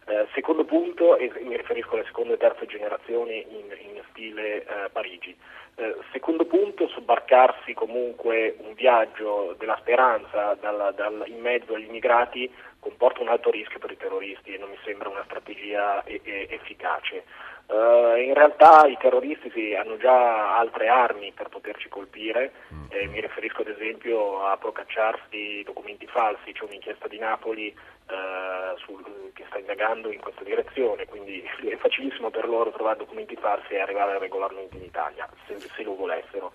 Eh, 0.08 0.28
secondo 0.36 0.66
punto, 0.66 1.18
e 1.18 1.32
mi 1.42 1.58
riferisco 1.58 1.96
alle 1.96 2.06
seconde 2.06 2.34
e 2.34 2.38
terze 2.38 2.68
generazioni 2.68 3.44
in, 3.50 3.66
in 3.90 4.02
stile 4.10 4.62
eh, 4.62 4.90
Parigi. 4.92 5.36
Eh, 5.78 5.96
secondo 6.12 6.46
punto, 6.46 6.88
sobbarcarsi 6.90 7.74
comunque 7.74 8.56
un 8.60 8.76
viaggio 8.76 9.56
della 9.58 9.78
speranza 9.80 10.56
dal, 10.62 10.94
dal, 10.96 11.24
in 11.26 11.40
mezzo 11.42 11.74
agli 11.74 11.86
immigrati 11.86 12.50
comporta 12.80 13.22
un 13.22 13.30
alto 13.30 13.50
rischio 13.50 13.80
per 13.80 13.92
i 13.92 13.98
terroristi 13.98 14.54
e 14.54 14.60
non 14.60 14.70
mi 14.70 14.78
sembra 14.84 15.10
una 15.10 15.24
strategia 15.26 16.04
e, 16.04 16.22
e, 16.24 16.48
efficace. 16.52 17.24
Uh, 17.68 18.22
in 18.22 18.34
realtà 18.36 18.86
i 18.86 18.98
terroristi 18.98 19.50
sì, 19.50 19.74
hanno 19.74 19.98
già 19.98 20.56
altre 20.56 20.88
armi 20.88 21.32
per 21.32 21.50
poterci 21.50 21.90
colpire, 21.90 22.52
eh, 22.90 23.08
mi 23.08 23.20
riferisco 23.20 23.62
ad 23.62 23.70
esempio 23.70 24.46
a 24.46 24.56
procacciarsi 24.58 25.64
documenti 25.64 26.06
falsi, 26.06 26.52
c'è 26.52 26.64
un'inchiesta 26.64 27.08
di 27.08 27.18
Napoli 27.18 27.76
uh, 27.76 28.78
sul, 28.78 29.32
che 29.34 29.46
sta 29.48 29.58
indagando 29.58 30.12
in 30.12 30.20
questa 30.20 30.44
direzione, 30.44 31.06
quindi 31.08 31.44
è 31.68 31.76
facilissimo 31.78 32.30
per 32.30 32.48
loro 32.48 32.70
trovare 32.72 33.00
documenti 33.00 33.36
falsi 33.36 33.74
e 33.74 33.80
arrivare 33.80 34.20
regolarmente 34.20 34.78
in 34.78 34.84
Italia, 34.84 35.28
se, 35.48 35.58
se 35.60 35.84
lo 35.84 35.96
volessero. 35.96 36.54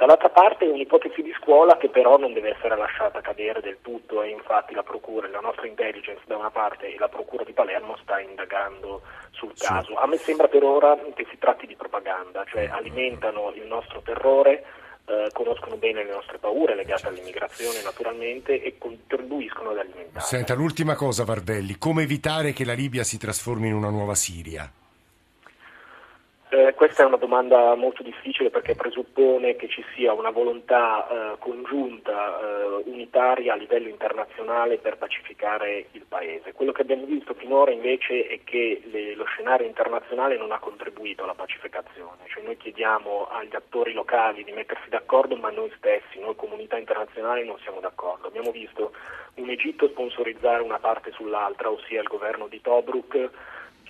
Dall'altra 0.00 0.30
parte 0.30 0.64
è 0.64 0.70
un'ipotesi 0.70 1.20
di 1.20 1.30
scuola 1.38 1.76
che 1.76 1.90
però 1.90 2.16
non 2.16 2.32
deve 2.32 2.56
essere 2.56 2.74
lasciata 2.74 3.20
cadere 3.20 3.60
del 3.60 3.82
tutto 3.82 4.22
e 4.22 4.30
infatti 4.30 4.72
la 4.72 4.82
Procura, 4.82 5.28
la 5.28 5.40
nostra 5.40 5.66
intelligence 5.66 6.22
da 6.24 6.38
una 6.38 6.48
parte 6.48 6.86
e 6.94 6.96
la 6.98 7.08
Procura 7.08 7.44
di 7.44 7.52
Palermo 7.52 7.98
sta 8.00 8.18
indagando 8.18 9.02
sul 9.32 9.52
caso. 9.58 9.96
A 9.96 10.06
me 10.06 10.16
sembra 10.16 10.48
per 10.48 10.64
ora 10.64 10.96
che 11.12 11.26
si 11.28 11.36
tratti 11.36 11.66
di 11.66 11.76
propaganda, 11.76 12.46
cioè 12.46 12.66
alimentano 12.72 13.52
il 13.54 13.66
nostro 13.66 14.00
terrore, 14.00 14.64
eh, 15.04 15.28
conoscono 15.34 15.76
bene 15.76 16.02
le 16.02 16.12
nostre 16.12 16.38
paure 16.38 16.74
legate 16.74 17.08
all'immigrazione 17.08 17.82
naturalmente 17.82 18.62
e 18.62 18.78
contribuiscono 18.78 19.68
ad 19.68 19.80
alimentarle. 19.80 20.20
Senta, 20.20 20.54
l'ultima 20.54 20.94
cosa 20.94 21.24
Varvelli, 21.26 21.76
come 21.76 22.04
evitare 22.04 22.54
che 22.54 22.64
la 22.64 22.72
Libia 22.72 23.04
si 23.04 23.18
trasformi 23.18 23.68
in 23.68 23.74
una 23.74 23.90
nuova 23.90 24.14
Siria? 24.14 24.79
Eh, 26.52 26.74
questa 26.74 27.04
è 27.04 27.06
una 27.06 27.16
domanda 27.16 27.76
molto 27.76 28.02
difficile 28.02 28.50
perché 28.50 28.74
presuppone 28.74 29.54
che 29.54 29.68
ci 29.68 29.84
sia 29.94 30.12
una 30.12 30.30
volontà 30.30 31.06
eh, 31.06 31.38
congiunta, 31.38 32.40
eh, 32.40 32.82
unitaria 32.86 33.52
a 33.52 33.56
livello 33.56 33.86
internazionale 33.86 34.78
per 34.78 34.98
pacificare 34.98 35.86
il 35.92 36.04
Paese. 36.08 36.52
Quello 36.52 36.72
che 36.72 36.82
abbiamo 36.82 37.04
visto 37.04 37.34
finora 37.34 37.70
invece 37.70 38.26
è 38.26 38.40
che 38.42 38.82
le, 38.90 39.14
lo 39.14 39.26
scenario 39.26 39.64
internazionale 39.64 40.36
non 40.36 40.50
ha 40.50 40.58
contribuito 40.58 41.22
alla 41.22 41.34
pacificazione, 41.34 42.26
cioè 42.26 42.42
noi 42.42 42.56
chiediamo 42.56 43.28
agli 43.30 43.54
attori 43.54 43.92
locali 43.92 44.42
di 44.42 44.50
mettersi 44.50 44.88
d'accordo 44.88 45.36
ma 45.36 45.50
noi 45.50 45.70
stessi, 45.76 46.18
noi 46.18 46.34
comunità 46.34 46.76
internazionali 46.76 47.44
non 47.44 47.58
siamo 47.62 47.78
d'accordo. 47.78 48.26
Abbiamo 48.26 48.50
visto 48.50 48.92
un 49.34 49.48
Egitto 49.50 49.86
sponsorizzare 49.86 50.64
una 50.64 50.80
parte 50.80 51.12
sull'altra, 51.12 51.70
ossia 51.70 52.00
il 52.00 52.08
governo 52.08 52.48
di 52.48 52.60
Tobruk 52.60 53.30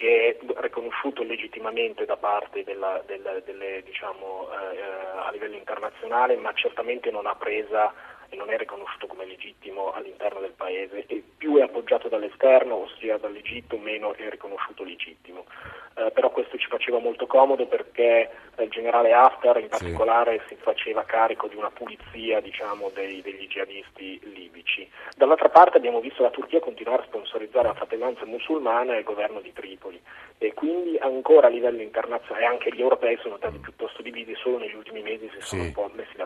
che 0.00 0.38
è 0.40 0.62
riconosciuto 0.62 1.23
legittimamente 1.23 2.07
da 2.07 2.16
parte 2.16 2.64
della, 2.64 3.02
della, 3.04 3.38
delle, 3.40 3.83
diciamo, 3.85 4.49
eh, 4.50 4.80
a 4.80 5.30
livello 5.30 5.57
internazionale, 5.57 6.37
ma 6.37 6.54
certamente 6.54 7.11
non 7.11 7.26
ha 7.26 7.35
presa 7.35 7.92
non 8.37 8.50
è 8.50 8.56
riconosciuto 8.56 9.06
come 9.06 9.26
legittimo 9.26 9.92
all'interno 9.92 10.40
del 10.40 10.52
paese 10.52 11.04
e 11.06 11.22
più 11.37 11.56
è 11.56 11.62
appoggiato 11.62 12.08
dall'esterno, 12.08 12.82
ossia 12.82 13.18
dall'Egitto, 13.18 13.76
meno 13.78 14.14
è 14.14 14.28
riconosciuto 14.28 14.84
legittimo. 14.84 15.46
Eh, 15.94 16.10
però 16.12 16.30
questo 16.30 16.56
ci 16.56 16.68
faceva 16.68 16.99
molto 16.99 17.26
comodo 17.26 17.66
perché 17.66 18.30
il 18.58 18.70
generale 18.70 19.12
Haftar 19.12 19.58
in 19.58 19.68
particolare 19.68 20.40
sì. 20.46 20.54
si 20.54 20.60
faceva 20.60 21.04
carico 21.04 21.49
di 21.49 21.56
una 21.56 21.70
pulizia 21.70 22.40
diciamo, 22.40 22.90
dei, 22.94 23.20
degli 23.22 23.46
jihadisti 23.49 24.20
libici. 24.32 24.88
Dall'altra 25.16 25.49
parte 25.49 25.76
abbiamo 25.78 26.00
visto 26.00 26.22
la 26.22 26.30
Turchia 26.30 26.60
continuare 26.60 27.02
a 27.02 27.06
sponsorizzare 27.06 27.68
la 27.68 27.75
fratellanza 27.75 28.25
musulmana 28.25 28.94
e 28.94 28.99
il 28.99 29.04
governo 29.04 29.40
di 29.40 29.52
Tripoli 29.52 30.00
e 30.38 30.54
quindi 30.54 30.96
ancora 30.99 31.49
a 31.49 31.50
livello 31.50 31.82
internazionale 31.82 32.44
e 32.44 32.49
anche 32.49 32.72
gli 32.72 32.80
europei 32.80 33.18
sono 33.20 33.37
stati 33.37 33.58
piuttosto 33.58 34.00
divisi, 34.00 34.34
solo 34.37 34.58
negli 34.58 34.75
ultimi 34.75 35.02
mesi 35.02 35.28
si 35.34 35.40
sono 35.40 35.62
sì. 35.62 35.66
un 35.66 35.72
po' 35.72 35.90
messi. 35.92 36.16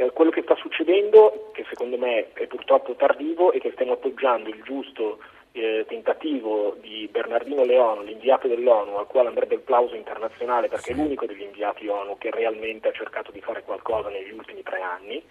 Eh, 0.00 0.12
quello 0.12 0.30
che 0.30 0.40
sta 0.40 0.54
succedendo, 0.54 1.50
che 1.52 1.66
secondo 1.68 1.98
me 1.98 2.32
è 2.32 2.46
purtroppo 2.46 2.94
tardivo, 2.94 3.52
è 3.52 3.60
che 3.60 3.72
stiamo 3.72 3.92
appoggiando 3.92 4.48
il 4.48 4.62
giusto 4.62 5.18
eh, 5.52 5.84
tentativo 5.86 6.74
di 6.80 7.06
Bernardino 7.12 7.64
Leon, 7.64 8.06
l'inviato 8.06 8.48
dell'ONU, 8.48 8.96
al 8.96 9.06
quale 9.06 9.28
andrebbe 9.28 9.56
il 9.56 9.60
plauso 9.60 9.94
internazionale 9.94 10.68
perché 10.68 10.92
sì. 10.94 10.98
è 10.98 11.02
l'unico 11.02 11.26
degli 11.26 11.42
inviati 11.42 11.86
ONU 11.86 12.16
che 12.16 12.30
realmente 12.30 12.88
ha 12.88 12.92
cercato 12.92 13.30
di 13.30 13.42
fare 13.42 13.62
qualcosa 13.62 14.08
negli 14.08 14.32
ultimi 14.32 14.62
tre 14.62 14.80
anni, 14.80 15.22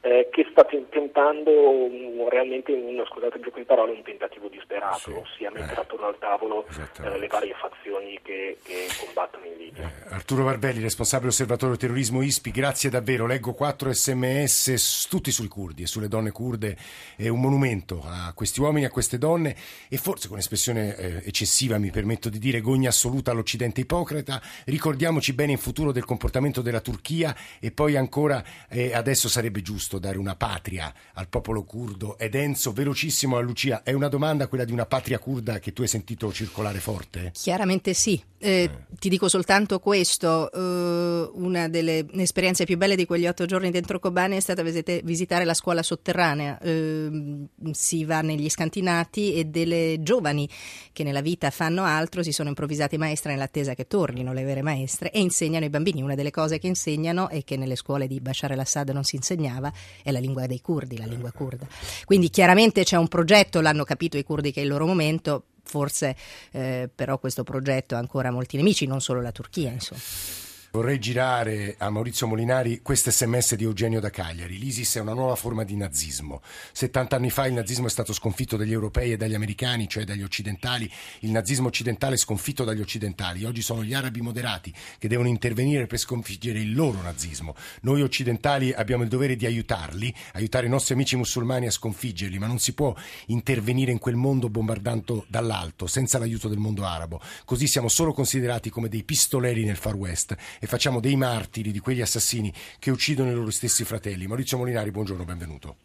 eh, 0.00 0.28
che 0.30 0.46
sta 0.50 0.64
tentando 0.64 1.50
un, 1.50 2.28
realmente, 2.28 2.72
un, 2.72 3.02
scusate 3.04 3.38
il 3.38 3.42
gioco 3.42 3.58
di 3.58 3.64
parole, 3.64 3.92
un 3.92 4.02
tentativo 4.02 4.48
disperato, 4.48 4.98
sì, 4.98 5.10
ossia 5.10 5.50
mettere 5.50 5.76
eh, 5.76 5.80
attorno 5.80 6.06
al 6.06 6.18
tavolo 6.18 6.66
eh, 7.02 7.18
le 7.18 7.26
varie 7.26 7.54
fazioni 7.54 8.18
che, 8.22 8.58
che 8.62 8.86
combattono 9.04 9.44
in 9.46 9.56
Libia. 9.56 9.82
Eh, 9.82 10.14
Arturo 10.14 10.44
Barbelli, 10.44 10.80
responsabile 10.80 11.30
osservatorio 11.30 11.76
terrorismo 11.76 12.22
ISPI, 12.22 12.50
grazie 12.52 12.90
davvero. 12.90 13.26
Leggo 13.26 13.54
quattro 13.54 13.92
sms 13.92 15.08
tutti 15.08 15.32
sui 15.32 15.48
curdi 15.48 15.82
e 15.82 15.86
sulle 15.86 16.08
donne 16.08 16.30
kurde, 16.30 16.76
è 17.16 17.28
un 17.28 17.40
monumento 17.40 18.02
a 18.04 18.32
questi 18.34 18.60
uomini, 18.60 18.84
a 18.84 18.90
queste 18.90 19.18
donne 19.18 19.56
e 19.88 19.96
forse 19.96 20.28
con 20.28 20.38
espressione 20.38 20.96
eh, 20.96 21.22
eccessiva 21.24 21.78
mi 21.78 21.90
permetto 21.90 22.28
di 22.28 22.38
dire 22.38 22.60
gogna 22.60 22.90
assoluta 22.90 23.32
all'Occidente 23.32 23.80
ipocrita. 23.80 24.40
Ricordiamoci 24.66 25.32
bene 25.32 25.52
in 25.52 25.58
futuro 25.58 25.90
del 25.90 26.04
comportamento 26.04 26.62
della 26.62 26.80
Turchia 26.80 27.34
e 27.58 27.72
poi 27.72 27.96
ancora 27.96 28.44
eh, 28.68 28.94
adesso 28.94 29.28
sarebbe 29.28 29.60
giusto 29.60 29.87
giusto 29.88 29.98
dare 29.98 30.18
una 30.18 30.36
patria 30.36 30.92
al 31.14 31.28
popolo 31.28 31.64
curdo? 31.64 32.18
Ed 32.18 32.34
Enzo, 32.34 32.72
velocissimo 32.72 33.38
a 33.38 33.40
Lucia, 33.40 33.82
è 33.82 33.92
una 33.92 34.08
domanda 34.08 34.46
quella 34.46 34.64
di 34.64 34.72
una 34.72 34.84
patria 34.84 35.18
curda 35.18 35.58
che 35.58 35.72
tu 35.72 35.80
hai 35.80 35.88
sentito 35.88 36.30
circolare 36.30 36.78
forte? 36.78 37.30
Chiaramente 37.32 37.94
sì. 37.94 38.22
Eh, 38.40 38.50
eh. 38.50 38.70
Ti 38.98 39.08
dico 39.08 39.28
soltanto 39.28 39.80
questo, 39.80 40.48
uh, 40.52 41.42
una 41.42 41.68
delle 41.68 42.06
esperienze 42.12 42.64
più 42.64 42.76
belle 42.76 42.94
di 42.94 43.04
quegli 43.04 43.26
otto 43.26 43.46
giorni 43.46 43.70
dentro 43.70 43.98
Kobane 43.98 44.36
è 44.36 44.40
stata 44.40 44.62
visite, 44.62 45.00
visitare 45.02 45.44
la 45.44 45.54
scuola 45.54 45.82
sotterranea. 45.82 46.58
Uh, 46.62 47.48
si 47.72 48.04
va 48.04 48.20
negli 48.20 48.48
scantinati 48.48 49.34
e 49.34 49.46
delle 49.46 49.98
giovani 50.02 50.48
che 50.92 51.02
nella 51.02 51.20
vita 51.20 51.50
fanno 51.50 51.82
altro 51.82 52.22
si 52.22 52.30
sono 52.30 52.48
improvvisate 52.48 52.96
maestre 52.96 53.32
nell'attesa 53.32 53.74
che 53.74 53.86
tornino 53.86 54.32
le 54.32 54.44
vere 54.44 54.62
maestre 54.62 55.10
e 55.10 55.20
insegnano 55.20 55.64
ai 55.64 55.70
bambini. 55.70 56.02
Una 56.02 56.14
delle 56.14 56.30
cose 56.30 56.58
che 56.58 56.68
insegnano 56.68 57.28
e 57.30 57.42
che 57.42 57.56
nelle 57.56 57.76
scuole 57.76 58.06
di 58.06 58.20
Bashar 58.20 58.52
al-Assad 58.52 58.90
non 58.90 59.02
si 59.02 59.16
insegnava 59.16 59.72
è 60.02 60.10
la 60.10 60.18
lingua 60.18 60.46
dei 60.46 60.60
curdi, 60.60 60.96
la 60.98 61.06
lingua 61.06 61.32
kurda. 61.32 61.66
Quindi 62.04 62.30
chiaramente 62.30 62.84
c'è 62.84 62.96
un 62.96 63.08
progetto, 63.08 63.60
l'hanno 63.60 63.84
capito 63.84 64.16
i 64.16 64.24
curdi 64.24 64.52
che 64.52 64.60
è 64.60 64.62
il 64.62 64.68
loro 64.68 64.86
momento, 64.86 65.44
forse 65.62 66.16
eh, 66.52 66.88
però 66.94 67.18
questo 67.18 67.44
progetto 67.44 67.94
ha 67.94 67.98
ancora 67.98 68.30
molti 68.30 68.56
nemici, 68.56 68.86
non 68.86 69.00
solo 69.00 69.20
la 69.20 69.32
Turchia, 69.32 69.70
insomma. 69.70 70.46
Vorrei 70.70 70.98
girare 70.98 71.76
a 71.78 71.88
Maurizio 71.88 72.26
Molinari 72.26 72.82
questo 72.82 73.10
sms 73.10 73.54
di 73.54 73.64
Eugenio 73.64 74.00
da 74.00 74.10
Cagliari. 74.10 74.58
L'ISIS 74.58 74.96
è 74.96 75.00
una 75.00 75.14
nuova 75.14 75.34
forma 75.34 75.64
di 75.64 75.74
nazismo. 75.76 76.42
70 76.72 77.16
anni 77.16 77.30
fa 77.30 77.46
il 77.46 77.54
nazismo 77.54 77.86
è 77.86 77.90
stato 77.90 78.12
sconfitto 78.12 78.58
dagli 78.58 78.72
europei 78.72 79.12
e 79.12 79.16
dagli 79.16 79.32
americani, 79.32 79.88
cioè 79.88 80.04
dagli 80.04 80.22
occidentali. 80.22 80.90
Il 81.20 81.30
nazismo 81.30 81.68
occidentale 81.68 82.16
è 82.16 82.18
sconfitto 82.18 82.64
dagli 82.64 82.82
occidentali. 82.82 83.46
Oggi 83.46 83.62
sono 83.62 83.82
gli 83.82 83.94
arabi 83.94 84.20
moderati 84.20 84.70
che 84.98 85.08
devono 85.08 85.28
intervenire 85.28 85.86
per 85.86 85.98
sconfiggere 85.98 86.58
il 86.58 86.74
loro 86.74 87.00
nazismo. 87.00 87.54
Noi 87.80 88.02
occidentali 88.02 88.70
abbiamo 88.70 89.04
il 89.04 89.08
dovere 89.08 89.36
di 89.36 89.46
aiutarli, 89.46 90.14
aiutare 90.34 90.66
i 90.66 90.70
nostri 90.70 90.92
amici 90.92 91.16
musulmani 91.16 91.66
a 91.66 91.70
sconfiggerli, 91.70 92.38
ma 92.38 92.46
non 92.46 92.58
si 92.58 92.74
può 92.74 92.94
intervenire 93.28 93.90
in 93.90 93.98
quel 93.98 94.16
mondo 94.16 94.50
bombardando 94.50 95.24
dall'alto, 95.28 95.86
senza 95.86 96.18
l'aiuto 96.18 96.46
del 96.46 96.58
mondo 96.58 96.84
arabo. 96.84 97.22
Così 97.46 97.66
siamo 97.66 97.88
solo 97.88 98.12
considerati 98.12 98.68
come 98.68 98.90
dei 98.90 99.02
pistoleri 99.02 99.64
nel 99.64 99.76
Far 99.76 99.94
West 99.94 100.36
e 100.58 100.66
facciamo 100.66 101.00
dei 101.00 101.16
martiri 101.16 101.70
di 101.70 101.78
quegli 101.80 102.00
assassini 102.00 102.52
che 102.78 102.90
uccidono 102.90 103.30
i 103.30 103.34
loro 103.34 103.50
stessi 103.50 103.84
fratelli. 103.84 104.26
Maurizio 104.26 104.58
Molinari, 104.58 104.90
buongiorno, 104.90 105.24
benvenuto. 105.24 105.76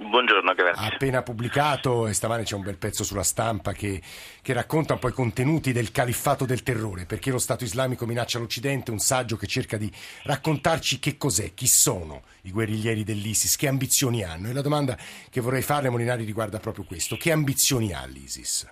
Buongiorno, 0.00 0.54
grazie. 0.54 0.80
Ha 0.80 0.94
appena 0.94 1.22
pubblicato 1.22 2.06
e 2.06 2.12
stamane 2.12 2.44
c'è 2.44 2.54
un 2.54 2.62
bel 2.62 2.78
pezzo 2.78 3.02
sulla 3.02 3.24
stampa 3.24 3.72
che, 3.72 4.00
che, 4.40 4.52
racconta 4.52 4.92
un 4.92 5.00
po' 5.00 5.08
i 5.08 5.12
contenuti 5.12 5.72
del 5.72 5.90
califfato 5.90 6.44
del 6.44 6.62
terrore, 6.62 7.04
perché 7.04 7.32
lo 7.32 7.38
Stato 7.38 7.64
islamico 7.64 8.06
minaccia 8.06 8.38
l'Occidente, 8.38 8.92
un 8.92 9.00
saggio 9.00 9.36
che 9.36 9.48
cerca 9.48 9.76
di 9.76 9.90
raccontarci 10.22 11.00
che 11.00 11.16
cos'è, 11.16 11.52
chi 11.52 11.66
sono 11.66 12.22
i 12.42 12.52
guerriglieri 12.52 13.02
dell'ISIS, 13.02 13.56
che 13.56 13.66
ambizioni 13.66 14.22
hanno. 14.22 14.48
E 14.48 14.52
la 14.52 14.62
domanda 14.62 14.96
che 15.30 15.40
vorrei 15.40 15.62
farle, 15.62 15.90
Molinari, 15.90 16.24
riguarda 16.24 16.60
proprio 16.60 16.84
questo. 16.84 17.16
Che 17.16 17.32
ambizioni 17.32 17.92
ha 17.92 18.04
l'ISIS? 18.06 18.68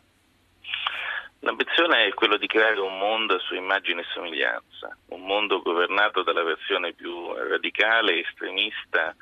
L'ambizione 1.46 2.06
è 2.06 2.12
quella 2.12 2.38
di 2.38 2.48
creare 2.48 2.80
un 2.80 2.98
mondo 2.98 3.36
a 3.36 3.38
sua 3.38 3.54
immagine 3.54 4.00
e 4.00 4.06
somiglianza, 4.12 4.98
un 5.10 5.24
mondo 5.24 5.62
governato 5.62 6.24
dalla 6.24 6.42
versione 6.42 6.92
più 6.92 7.32
radicale, 7.34 8.18
estremista 8.18 9.14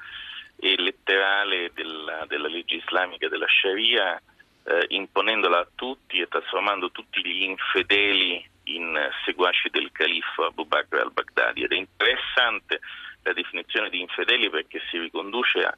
e 0.56 0.74
letterale 0.78 1.70
della, 1.74 2.24
della 2.26 2.48
legge 2.48 2.76
islamica 2.76 3.28
della 3.28 3.46
Sharia, 3.46 4.18
eh, 4.64 4.87
imponendola 4.88 5.58
a 5.58 5.68
tutti 5.74 6.18
e 6.18 6.26
trasformando 6.26 6.90
tutti 6.90 7.20
gli 7.22 7.42
infedeli 7.42 8.42
in 8.64 8.98
seguaci 9.26 9.68
del 9.68 9.92
califfo 9.92 10.46
Abu 10.46 10.64
Bakr 10.64 11.00
al-Baghdadi. 11.00 11.64
Ed 11.64 11.72
è 11.72 11.76
interessante 11.76 12.80
la 13.22 13.34
definizione 13.34 13.90
di 13.90 14.00
infedeli 14.00 14.48
perché 14.48 14.80
si 14.88 14.98
riconduce 14.98 15.62
a 15.62 15.76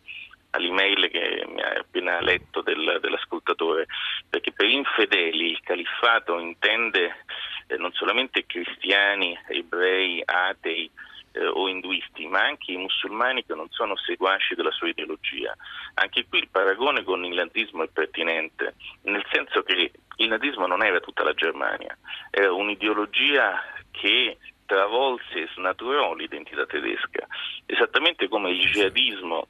all'email 0.56 1.08
che 1.10 1.44
mi 1.46 1.62
ha 1.62 1.74
appena 1.78 2.20
letto 2.20 2.62
del, 2.62 2.98
dell'ascoltatore, 3.00 3.86
perché 4.28 4.52
per 4.52 4.66
infedeli 4.66 5.50
il 5.50 5.60
califfato 5.60 6.38
intende 6.38 7.24
eh, 7.68 7.76
non 7.76 7.92
solamente 7.92 8.46
cristiani, 8.46 9.38
ebrei, 9.48 10.22
atei 10.24 10.90
eh, 11.32 11.46
o 11.46 11.68
induisti, 11.68 12.26
ma 12.26 12.40
anche 12.40 12.72
i 12.72 12.76
musulmani 12.76 13.44
che 13.44 13.54
non 13.54 13.68
sono 13.70 13.96
seguaci 13.96 14.54
della 14.54 14.70
sua 14.70 14.88
ideologia. 14.88 15.54
Anche 15.94 16.26
qui 16.28 16.40
il 16.40 16.48
paragone 16.48 17.04
con 17.04 17.24
il 17.24 17.34
nazismo 17.34 17.84
è 17.84 17.88
pertinente, 17.88 18.74
nel 19.02 19.24
senso 19.30 19.62
che 19.62 19.92
il 20.16 20.28
nazismo 20.28 20.66
non 20.66 20.82
era 20.82 21.00
tutta 21.00 21.22
la 21.22 21.34
Germania, 21.34 21.96
era 22.30 22.52
un'ideologia 22.52 23.62
che 23.90 24.38
travolse 24.66 25.42
e 25.42 25.48
snaturò 25.54 26.14
l'identità 26.14 26.66
tedesca, 26.66 27.26
esattamente 27.66 28.28
come 28.28 28.50
il 28.50 28.60
jihadismo 28.60 29.46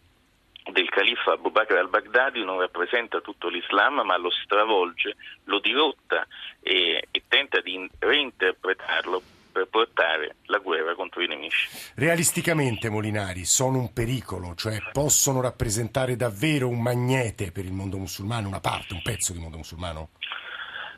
del 0.73 0.89
califfo 0.89 1.31
Abu 1.31 1.51
Bakr 1.51 1.77
al-Baghdadi 1.77 2.45
non 2.45 2.59
rappresenta 2.59 3.21
tutto 3.21 3.49
l'Islam 3.49 4.01
ma 4.05 4.17
lo 4.17 4.31
stravolge, 4.31 5.17
lo 5.45 5.59
dirotta 5.61 6.27
e, 6.61 7.07
e 7.11 7.23
tenta 7.29 7.61
di 7.61 7.89
reinterpretarlo 7.99 9.23
per 9.53 9.69
portare 9.69 10.37
la 10.47 10.59
guerra 10.59 10.95
contro 10.95 11.23
i 11.23 11.27
nemici. 11.27 11.69
Realisticamente, 11.95 12.91
Molinari, 12.91 13.47
sono 13.47 13.79
un 13.79 13.93
pericolo, 13.93 14.55
cioè 14.55 14.79
possono 14.93 15.41
rappresentare 15.41 16.15
davvero 16.15 16.69
un 16.69 16.83
magnete 16.83 17.53
per 17.53 17.65
il 17.65 17.73
mondo 17.73 17.97
musulmano, 17.97 18.49
una 18.49 18.61
parte, 18.61 18.93
un 18.93 19.01
pezzo 19.03 19.33
del 19.33 19.41
mondo 19.41 19.57
musulmano? 19.57 20.11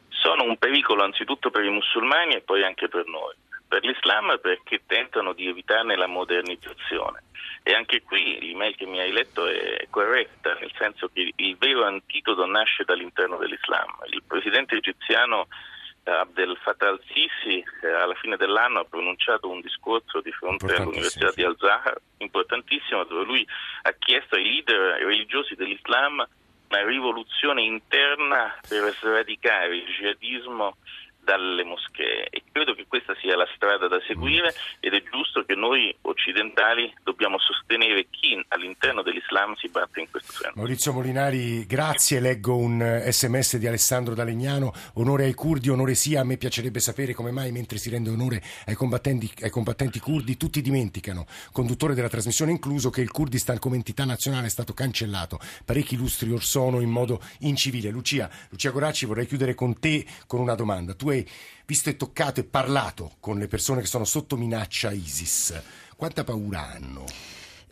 Sono 0.09 0.43
un 0.43 0.57
pericolo 0.57 1.05
anzitutto 1.05 1.51
per 1.51 1.63
i 1.63 1.71
musulmani 1.71 2.35
e 2.35 2.41
poi 2.41 2.65
anche 2.65 2.89
per 2.89 3.07
noi. 3.07 3.35
Per 3.69 3.85
l'Islam 3.85 4.39
perché 4.43 4.83
tentano 4.87 5.35
di 5.35 5.47
evitarne 5.47 5.95
la 5.95 6.09
modernizzazione 6.09 7.23
e 7.69 7.75
anche 7.75 8.03
qui 8.03 8.39
l'email 8.41 8.75
che 8.77 8.87
mi 8.87 8.99
hai 8.99 9.13
letto 9.13 9.47
è 9.47 9.87
corretta, 9.91 10.55
nel 10.55 10.73
senso 10.79 11.11
che 11.13 11.35
il 11.37 11.57
vero 11.59 11.85
antidoto 11.85 12.47
nasce 12.47 12.83
dall'interno 12.83 13.37
dell'Islam. 13.37 13.95
Il 14.11 14.23
presidente 14.27 14.77
egiziano 14.77 15.49
eh, 16.05 16.11
Abdel 16.11 16.57
Fattah 16.63 16.89
al-Sisi 16.89 17.63
eh, 17.83 17.89
alla 17.91 18.15
fine 18.15 18.39
dell'anno 18.39 18.81
ha 18.81 18.85
pronunciato 18.85 19.51
un 19.51 19.61
discorso 19.61 20.23
di 20.23 20.33
fronte 20.33 20.77
all'Università 20.77 21.31
di 21.35 21.43
Al-Zahar, 21.43 22.01
importantissimo, 22.17 23.05
dove 23.05 23.25
lui 23.25 23.47
ha 23.83 23.93
chiesto 23.99 24.37
ai 24.37 24.45
leader 24.45 25.03
religiosi 25.03 25.55
dell'Islam 25.55 26.27
una 26.71 26.87
rivoluzione 26.87 27.61
interna 27.61 28.59
per 28.67 28.95
sradicare 28.95 29.77
il 29.77 29.85
jihadismo 29.85 30.79
dalle 31.29 31.63
moschee 31.63 32.29
e 32.31 32.43
credo 32.51 32.73
che 32.75 32.87
questa 32.89 33.15
sia 33.21 33.37
la 33.37 33.47
strada 33.55 33.87
da 33.87 34.01
seguire 34.07 34.55
ed 34.81 34.95
è 34.95 35.03
giusto 35.03 35.45
che 35.45 35.55
noi 35.55 35.95
occidentali 36.03 36.91
dobbiamo 37.03 37.39
sostenere 37.39 38.07
chi 38.09 38.43
all'interno 38.49 39.03
dell'Islam 39.03 39.55
si 39.57 39.69
batte 39.69 40.01
in 40.01 40.11
questo 40.11 40.33
senso. 40.33 40.53
Maurizio 40.57 40.95
Molinari, 40.95 41.67
grazie, 41.67 42.21
leggo 42.21 42.57
un 42.57 42.81
sms 42.81 43.59
di 43.59 43.67
Alessandro 43.67 44.15
D'Alegnano, 44.15 44.73
onore 44.95 45.25
ai 45.25 45.35
curdi, 45.35 45.69
onore 45.69 45.95
sia, 45.95 46.23
a 46.23 46.25
me 46.25 46.39
piacerebbe 46.39 46.81
sapere 46.81 47.13
come 47.13 47.31
mai 47.31 47.53
mentre 47.53 47.77
si 47.77 47.91
rende 47.91 48.09
onore 48.09 48.43
ai 48.65 48.75
combattenti, 48.75 49.31
ai 49.43 49.51
combattenti 49.51 50.01
curdi 50.01 50.39
tutti 50.39 50.63
dimenticano, 50.63 51.27
conduttore 51.53 51.93
della 51.93 52.09
trasmissione 52.09 52.53
incluso, 52.53 52.89
che 52.89 53.03
il 53.03 53.11
Kurdistan 53.11 53.59
come 53.59 53.77
entità 53.77 54.07
nazionale 54.07 54.47
è 54.47 54.51
stato 54.51 54.73
cancellato 54.73 55.39
parecchi 55.67 55.97
lustri 55.97 56.33
or 56.33 56.43
sono 56.43 56.81
in 56.81 56.89
modo 56.89 57.21
incivile. 57.41 57.91
Lucia, 57.91 58.31
Lucia 58.49 58.71
Coracci 58.71 59.05
vorrei 59.05 59.27
chiudere 59.27 59.55
con 59.55 59.79
te 59.79 60.07
con 60.27 60.41
una 60.41 60.55
domanda. 60.55 60.95
Tu 60.95 61.11
hai 61.11 61.18
visto 61.67 61.89
e 61.89 61.97
toccato 61.97 62.41
e 62.41 62.45
parlato 62.45 63.17
con 63.21 63.39
le 63.39 63.47
persone 63.47 63.81
che 63.81 63.87
sono 63.87 64.05
sotto 64.05 64.37
minaccia 64.37 64.91
ISIS. 64.91 65.63
Quanta 65.97 66.25
paura 66.25 66.73
hanno? 66.73 67.05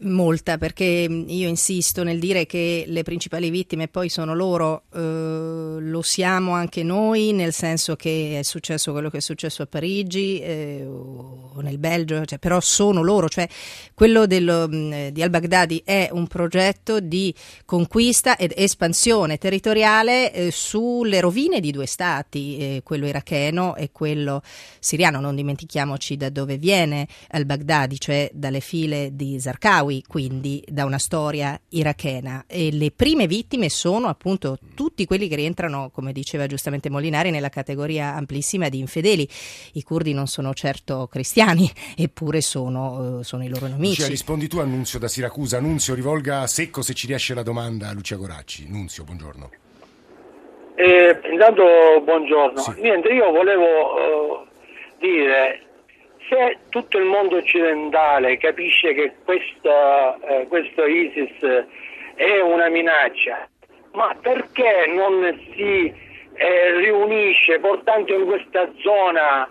Molta, 0.01 0.59
perché 0.59 0.85
io 0.85 1.49
insisto 1.49 2.03
nel 2.03 2.19
dire 2.19 2.45
che 2.45 2.85
le 2.87 3.03
principali 3.03 3.49
vittime 3.49 3.89
poi 3.89 4.11
sono 4.11 4.35
loro, 4.35 4.83
eh, 4.93 5.81
lo 5.81 6.03
siamo 6.03 6.53
anche 6.53 6.83
noi, 6.83 7.33
nel 7.33 7.55
senso 7.55 7.97
che 7.97 8.39
è 8.39 8.43
successo 8.43 8.93
quello 8.93 9.09
che 9.09 9.17
è 9.17 9.21
successo 9.21 9.63
a 9.63 9.67
Parigi 9.67 10.39
eh, 10.41 10.85
o 10.87 11.59
nel 11.63 11.79
Belgio, 11.79 12.27
cioè, 12.27 12.39
però 12.39 12.61
sono 12.61 13.03
loro, 13.03 13.31
cioè 13.31 13.49
quello 13.95 14.27
dello, 14.27 14.67
di 14.67 15.23
al-Baghdadi 15.23 15.81
è 15.83 16.11
un 16.13 16.27
progetto 16.27 17.01
di 17.01 17.35
conquista 17.65 18.37
ed 18.37 18.53
espansione 18.55 19.39
territoriale 19.39 20.31
eh, 20.31 20.51
sulle 20.51 21.21
rovine 21.21 21.59
di 21.59 21.71
due 21.71 21.87
stati, 21.87 22.59
eh, 22.59 22.81
quello 22.85 23.07
iracheno 23.07 23.75
e 23.77 23.93
quello 23.93 24.43
siriano, 24.79 25.21
non 25.21 25.35
dimentichiamoci 25.35 26.19
da 26.19 26.29
dove 26.29 26.59
viene 26.59 27.09
al-Baghdadi, 27.31 27.99
cioè 27.99 28.31
dalle 28.35 28.61
file 28.61 29.13
di 29.15 29.41
Zarqawi 29.41 29.86
Harawi, 29.87 30.03
quindi 30.07 30.63
da 30.67 30.85
una 30.85 30.99
storia 30.99 31.59
irachena. 31.71 32.45
E 32.47 32.71
le 32.73 32.91
prime 32.91 33.27
vittime 33.27 33.69
sono 33.69 34.09
appunto 34.09 34.59
tutti 34.75 35.05
quelli 35.07 35.29
che 35.29 35.37
rientrano, 35.37 35.91
come 35.93 36.13
diceva 36.13 36.47
giustamente 36.47 36.91
Molinari, 36.91 37.31
nella 37.31 37.49
categoria 37.49 38.15
amplissima 38.15 38.69
di 38.69 38.79
infedeli. 38.79 39.27
I 39.75 39.83
curdi 39.83 40.13
non 40.13 40.27
sono 40.27 40.53
certo 40.53 41.09
cristiani, 41.11 41.71
eppure 41.97 42.41
sono, 42.41 43.19
uh, 43.19 43.23
sono 43.23 43.45
i 43.45 43.49
loro 43.49 43.67
nemici. 43.67 44.01
Lucia, 44.01 44.09
rispondi 44.09 44.49
tu, 44.49 44.59
Annunzio 44.59 44.99
da 44.99 45.09
Siracusa. 45.09 45.59
Annunzio, 45.59 45.95
rivolga 45.95 46.41
a 46.41 46.47
secco 46.47 46.83
se 46.83 46.95
ci 46.95 47.07
riesce 47.07 47.35
la 47.35 47.43
domanda 47.43 47.89
a 47.89 47.93
Lucia 47.93 48.17
Goracci. 48.17 48.67
Annunzio, 48.69 49.05
buongiorno. 49.05 49.51
Eh, 50.75 51.19
intanto 51.31 51.63
buongiorno. 52.03 52.61
Sì. 52.61 52.81
Niente, 52.81 53.09
io 53.09 53.31
volevo 53.31 53.65
uh, 53.65 54.47
dire 54.99 55.66
se 56.29 56.59
tutto 56.71 56.99
il 56.99 57.05
mondo 57.05 57.37
occidentale 57.37 58.37
capisce 58.39 58.95
che 58.95 59.13
questa, 59.25 60.19
eh, 60.21 60.47
questo 60.49 60.85
ISIS 60.85 61.65
è 62.15 62.41
una 62.41 62.69
minaccia, 62.69 63.49
ma 63.93 64.15
perché 64.21 64.87
non 64.89 65.39
si 65.55 65.93
eh, 66.35 66.79
riunisce 66.79 67.59
portando 67.61 68.15
in 68.15 68.27
questa 68.27 68.69
zona 68.83 69.47
eh, 69.47 69.51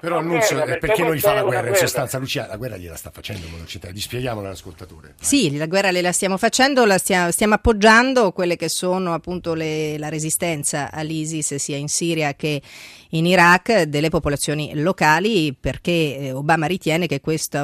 Però 0.00 0.18
annunzio 0.18 0.56
perché, 0.56 0.78
perché 0.78 1.02
non 1.02 1.14
gli 1.14 1.20
fa 1.20 1.34
la 1.34 1.42
guerra? 1.42 1.68
In 1.68 1.74
sostanza, 1.74 2.16
Lucia, 2.18 2.46
la 2.46 2.56
guerra 2.56 2.78
gliela 2.78 2.96
sta 2.96 3.10
facendo 3.12 3.46
Monocità. 3.48 3.90
Dispieghiamola 3.90 4.48
all'ascoltatore. 4.48 5.14
Sì, 5.20 5.54
la 5.56 5.66
guerra 5.66 5.92
gliela 5.92 6.10
stiamo 6.12 6.38
facendo, 6.38 6.86
la 6.86 6.96
stiamo, 6.96 7.30
stiamo 7.30 7.54
appoggiando 7.54 8.32
quelle 8.32 8.56
che 8.56 8.70
sono 8.70 9.12
appunto 9.12 9.52
le, 9.52 9.98
la 9.98 10.08
resistenza 10.08 10.90
all'ISIS 10.90 11.56
sia 11.56 11.76
in 11.76 11.88
Siria 11.88 12.32
che 12.34 12.62
in 13.10 13.26
Iraq 13.26 13.82
delle 13.82 14.08
popolazioni 14.08 14.72
locali 14.74 15.54
perché 15.58 15.90
eh, 16.18 16.32
Obama 16.32 16.66
ritiene 16.66 17.06
che 17.06 17.20
questo 17.20 17.58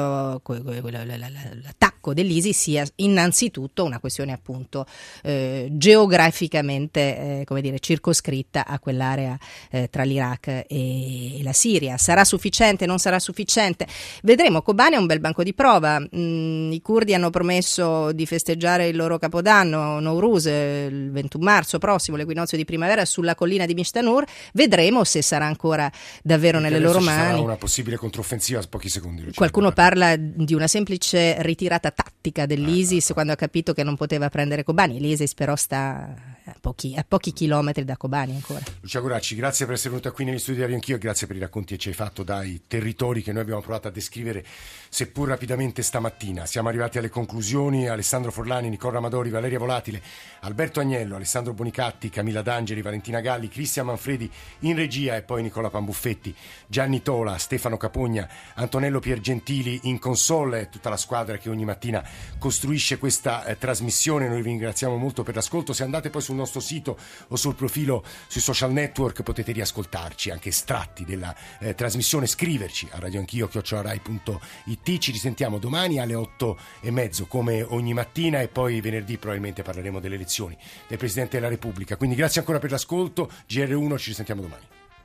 l'attacco 0.45 1.96
dell'ISIS 2.13 2.57
sia 2.57 2.85
innanzitutto 2.95 3.83
una 3.83 3.99
questione 3.99 4.31
appunto 4.31 4.85
eh, 5.23 5.67
geograficamente 5.71 7.39
eh, 7.39 7.43
come 7.45 7.61
dire, 7.61 7.79
circoscritta 7.79 8.65
a 8.65 8.79
quell'area 8.79 9.37
eh, 9.69 9.89
tra 9.89 10.03
l'Iraq 10.03 10.65
e 10.67 11.39
la 11.43 11.53
Siria. 11.53 11.65
Siria. 11.67 11.97
Sarà 11.97 12.23
sufficiente? 12.23 12.85
Non 12.85 12.97
sarà 12.97 13.19
sufficiente? 13.19 13.87
Vedremo. 14.23 14.61
Kobane 14.61 14.95
è 14.95 14.99
un 14.99 15.05
bel 15.05 15.19
banco 15.19 15.43
di 15.43 15.53
prova. 15.53 15.99
Mm, 15.99 16.71
I 16.71 16.81
curdi 16.81 17.13
hanno 17.13 17.29
promesso 17.29 18.11
di 18.13 18.25
festeggiare 18.25 18.87
il 18.87 18.95
loro 18.95 19.17
capodanno, 19.17 19.99
Nowruz, 19.99 20.45
il 20.45 21.11
21 21.11 21.43
marzo 21.43 21.77
prossimo, 21.77 22.17
l'equinozio 22.17 22.57
di 22.57 22.65
primavera, 22.65 23.05
sulla 23.05 23.35
collina 23.35 23.65
di 23.65 23.73
Mishtanur. 23.73 24.23
Vedremo 24.53 25.03
se 25.03 25.21
sarà 25.21 25.45
ancora 25.45 25.91
davvero 26.23 26.59
Perché 26.59 26.73
nelle 26.73 26.85
loro 26.85 26.99
mani. 26.99 27.31
Sarà 27.31 27.41
una 27.41 27.55
possibile 27.55 27.97
controffensiva 27.97 28.59
a 28.59 28.63
pochi 28.67 28.89
secondi. 28.89 29.21
Lucia 29.23 29.35
Qualcuno 29.35 29.71
parla 29.71 30.15
di 30.17 30.53
una 30.53 30.67
semplice 30.67 31.41
ritirata 31.41 31.91
tattica 31.97 32.45
dell'ISIS 32.45 33.09
ah, 33.09 33.11
ah, 33.11 33.13
quando 33.15 33.31
ha 33.33 33.35
capito 33.35 33.73
che 33.73 33.83
non 33.83 33.95
poteva 33.95 34.29
prendere 34.29 34.63
Kobani. 34.63 34.99
L'ISIS 34.99 35.33
però 35.33 35.55
sta 35.55 36.36
a 36.51 36.55
pochi, 36.59 36.95
a 36.95 37.05
pochi 37.07 37.33
chilometri 37.33 37.83
da 37.83 37.97
Kobani 37.97 38.35
ancora. 38.35 38.63
Lucia 38.81 38.99
Goracci, 38.99 39.35
grazie 39.35 39.65
per 39.65 39.75
essere 39.75 39.89
venuta 39.89 40.11
qui 40.11 40.25
negli 40.25 40.39
studi 40.39 40.57
di 40.57 40.63
Ario 40.63 40.75
Anch'io 40.75 40.95
e 40.95 40.99
grazie 40.99 41.27
per 41.27 41.35
i 41.35 41.39
racconti 41.39 41.75
che 41.75 41.79
ci 41.79 41.89
hai 41.89 41.93
fatto 41.93 42.23
dai 42.23 42.63
territori 42.67 43.21
che 43.21 43.31
noi 43.31 43.41
abbiamo 43.41 43.61
provato 43.61 43.87
a 43.87 43.91
descrivere, 43.91 44.45
seppur 44.89 45.27
rapidamente 45.27 45.81
stamattina. 45.81 46.45
Siamo 46.45 46.69
arrivati 46.69 46.97
alle 46.97 47.09
conclusioni. 47.09 47.87
Alessandro 47.87 48.31
Forlani, 48.31 48.69
Nicola 48.69 48.97
Amadori, 48.97 49.29
Valeria 49.29 49.59
Volatile, 49.59 50.01
Alberto 50.41 50.79
Agnello, 50.79 51.15
Alessandro 51.15 51.53
Bonicatti, 51.53 52.09
Camilla 52.09 52.41
D'Angeli, 52.41 52.81
Valentina 52.81 53.19
Galli, 53.19 53.49
Cristian 53.49 53.87
Manfredi 53.87 54.29
in 54.59 54.75
regia 54.75 55.15
e 55.15 55.23
poi 55.23 55.41
Nicola 55.41 55.69
Pambuffetti, 55.69 56.33
Gianni 56.67 57.01
Tola, 57.01 57.37
Stefano 57.37 57.77
Capogna, 57.77 58.27
Antonello 58.55 58.99
Piergentili 58.99 59.81
in 59.83 59.99
console 59.99 60.61
e 60.61 60.69
tutta 60.69 60.89
la 60.89 60.97
squadra 60.97 61.37
che 61.37 61.49
ogni 61.49 61.65
mattina 61.65 62.03
costruisce 62.37 62.97
questa 62.97 63.45
eh, 63.45 63.57
trasmissione. 63.57 64.27
Noi 64.27 64.41
vi 64.41 64.49
ringraziamo 64.49 64.95
molto 64.95 65.23
per 65.23 65.35
l'ascolto. 65.35 65.73
Se 65.73 65.83
andate 65.83 66.09
poi 66.09 66.21
sul 66.21 66.35
nostro 66.37 66.59
sito 66.59 66.97
o 67.27 67.35
sul 67.35 67.55
profilo 67.55 68.03
sui 68.27 68.41
social 68.41 68.71
network 68.71 69.23
potete 69.23 69.51
riascoltarci 69.51 70.29
anche 70.29 70.49
estratti 70.49 71.03
della 71.03 71.35
eh, 71.59 71.75
trasmissione, 71.75 72.27
scriverci 72.27 72.87
a 72.91 72.99
radioanchio 72.99 73.47
chiocciolarai.it. 73.47 74.97
Ci 74.97 75.11
risentiamo 75.11 75.57
domani 75.57 75.99
alle 75.99 76.15
8 76.15 76.57
e 76.81 76.91
mezzo 76.91 77.25
come 77.25 77.61
ogni 77.61 77.93
mattina 77.93 78.41
e 78.41 78.47
poi 78.47 78.79
venerdì 78.81 79.17
probabilmente 79.17 79.63
parleremo 79.63 79.99
delle 79.99 80.15
elezioni 80.15 80.57
del 80.87 80.97
Presidente 80.97 81.37
della 81.37 81.49
Repubblica. 81.49 81.97
Quindi 81.97 82.15
grazie 82.15 82.39
ancora 82.41 82.59
per 82.59 82.71
l'ascolto. 82.71 83.29
GR1 83.49 83.97
ci 83.97 84.09
risentiamo 84.09 84.41
domani. 84.41 84.76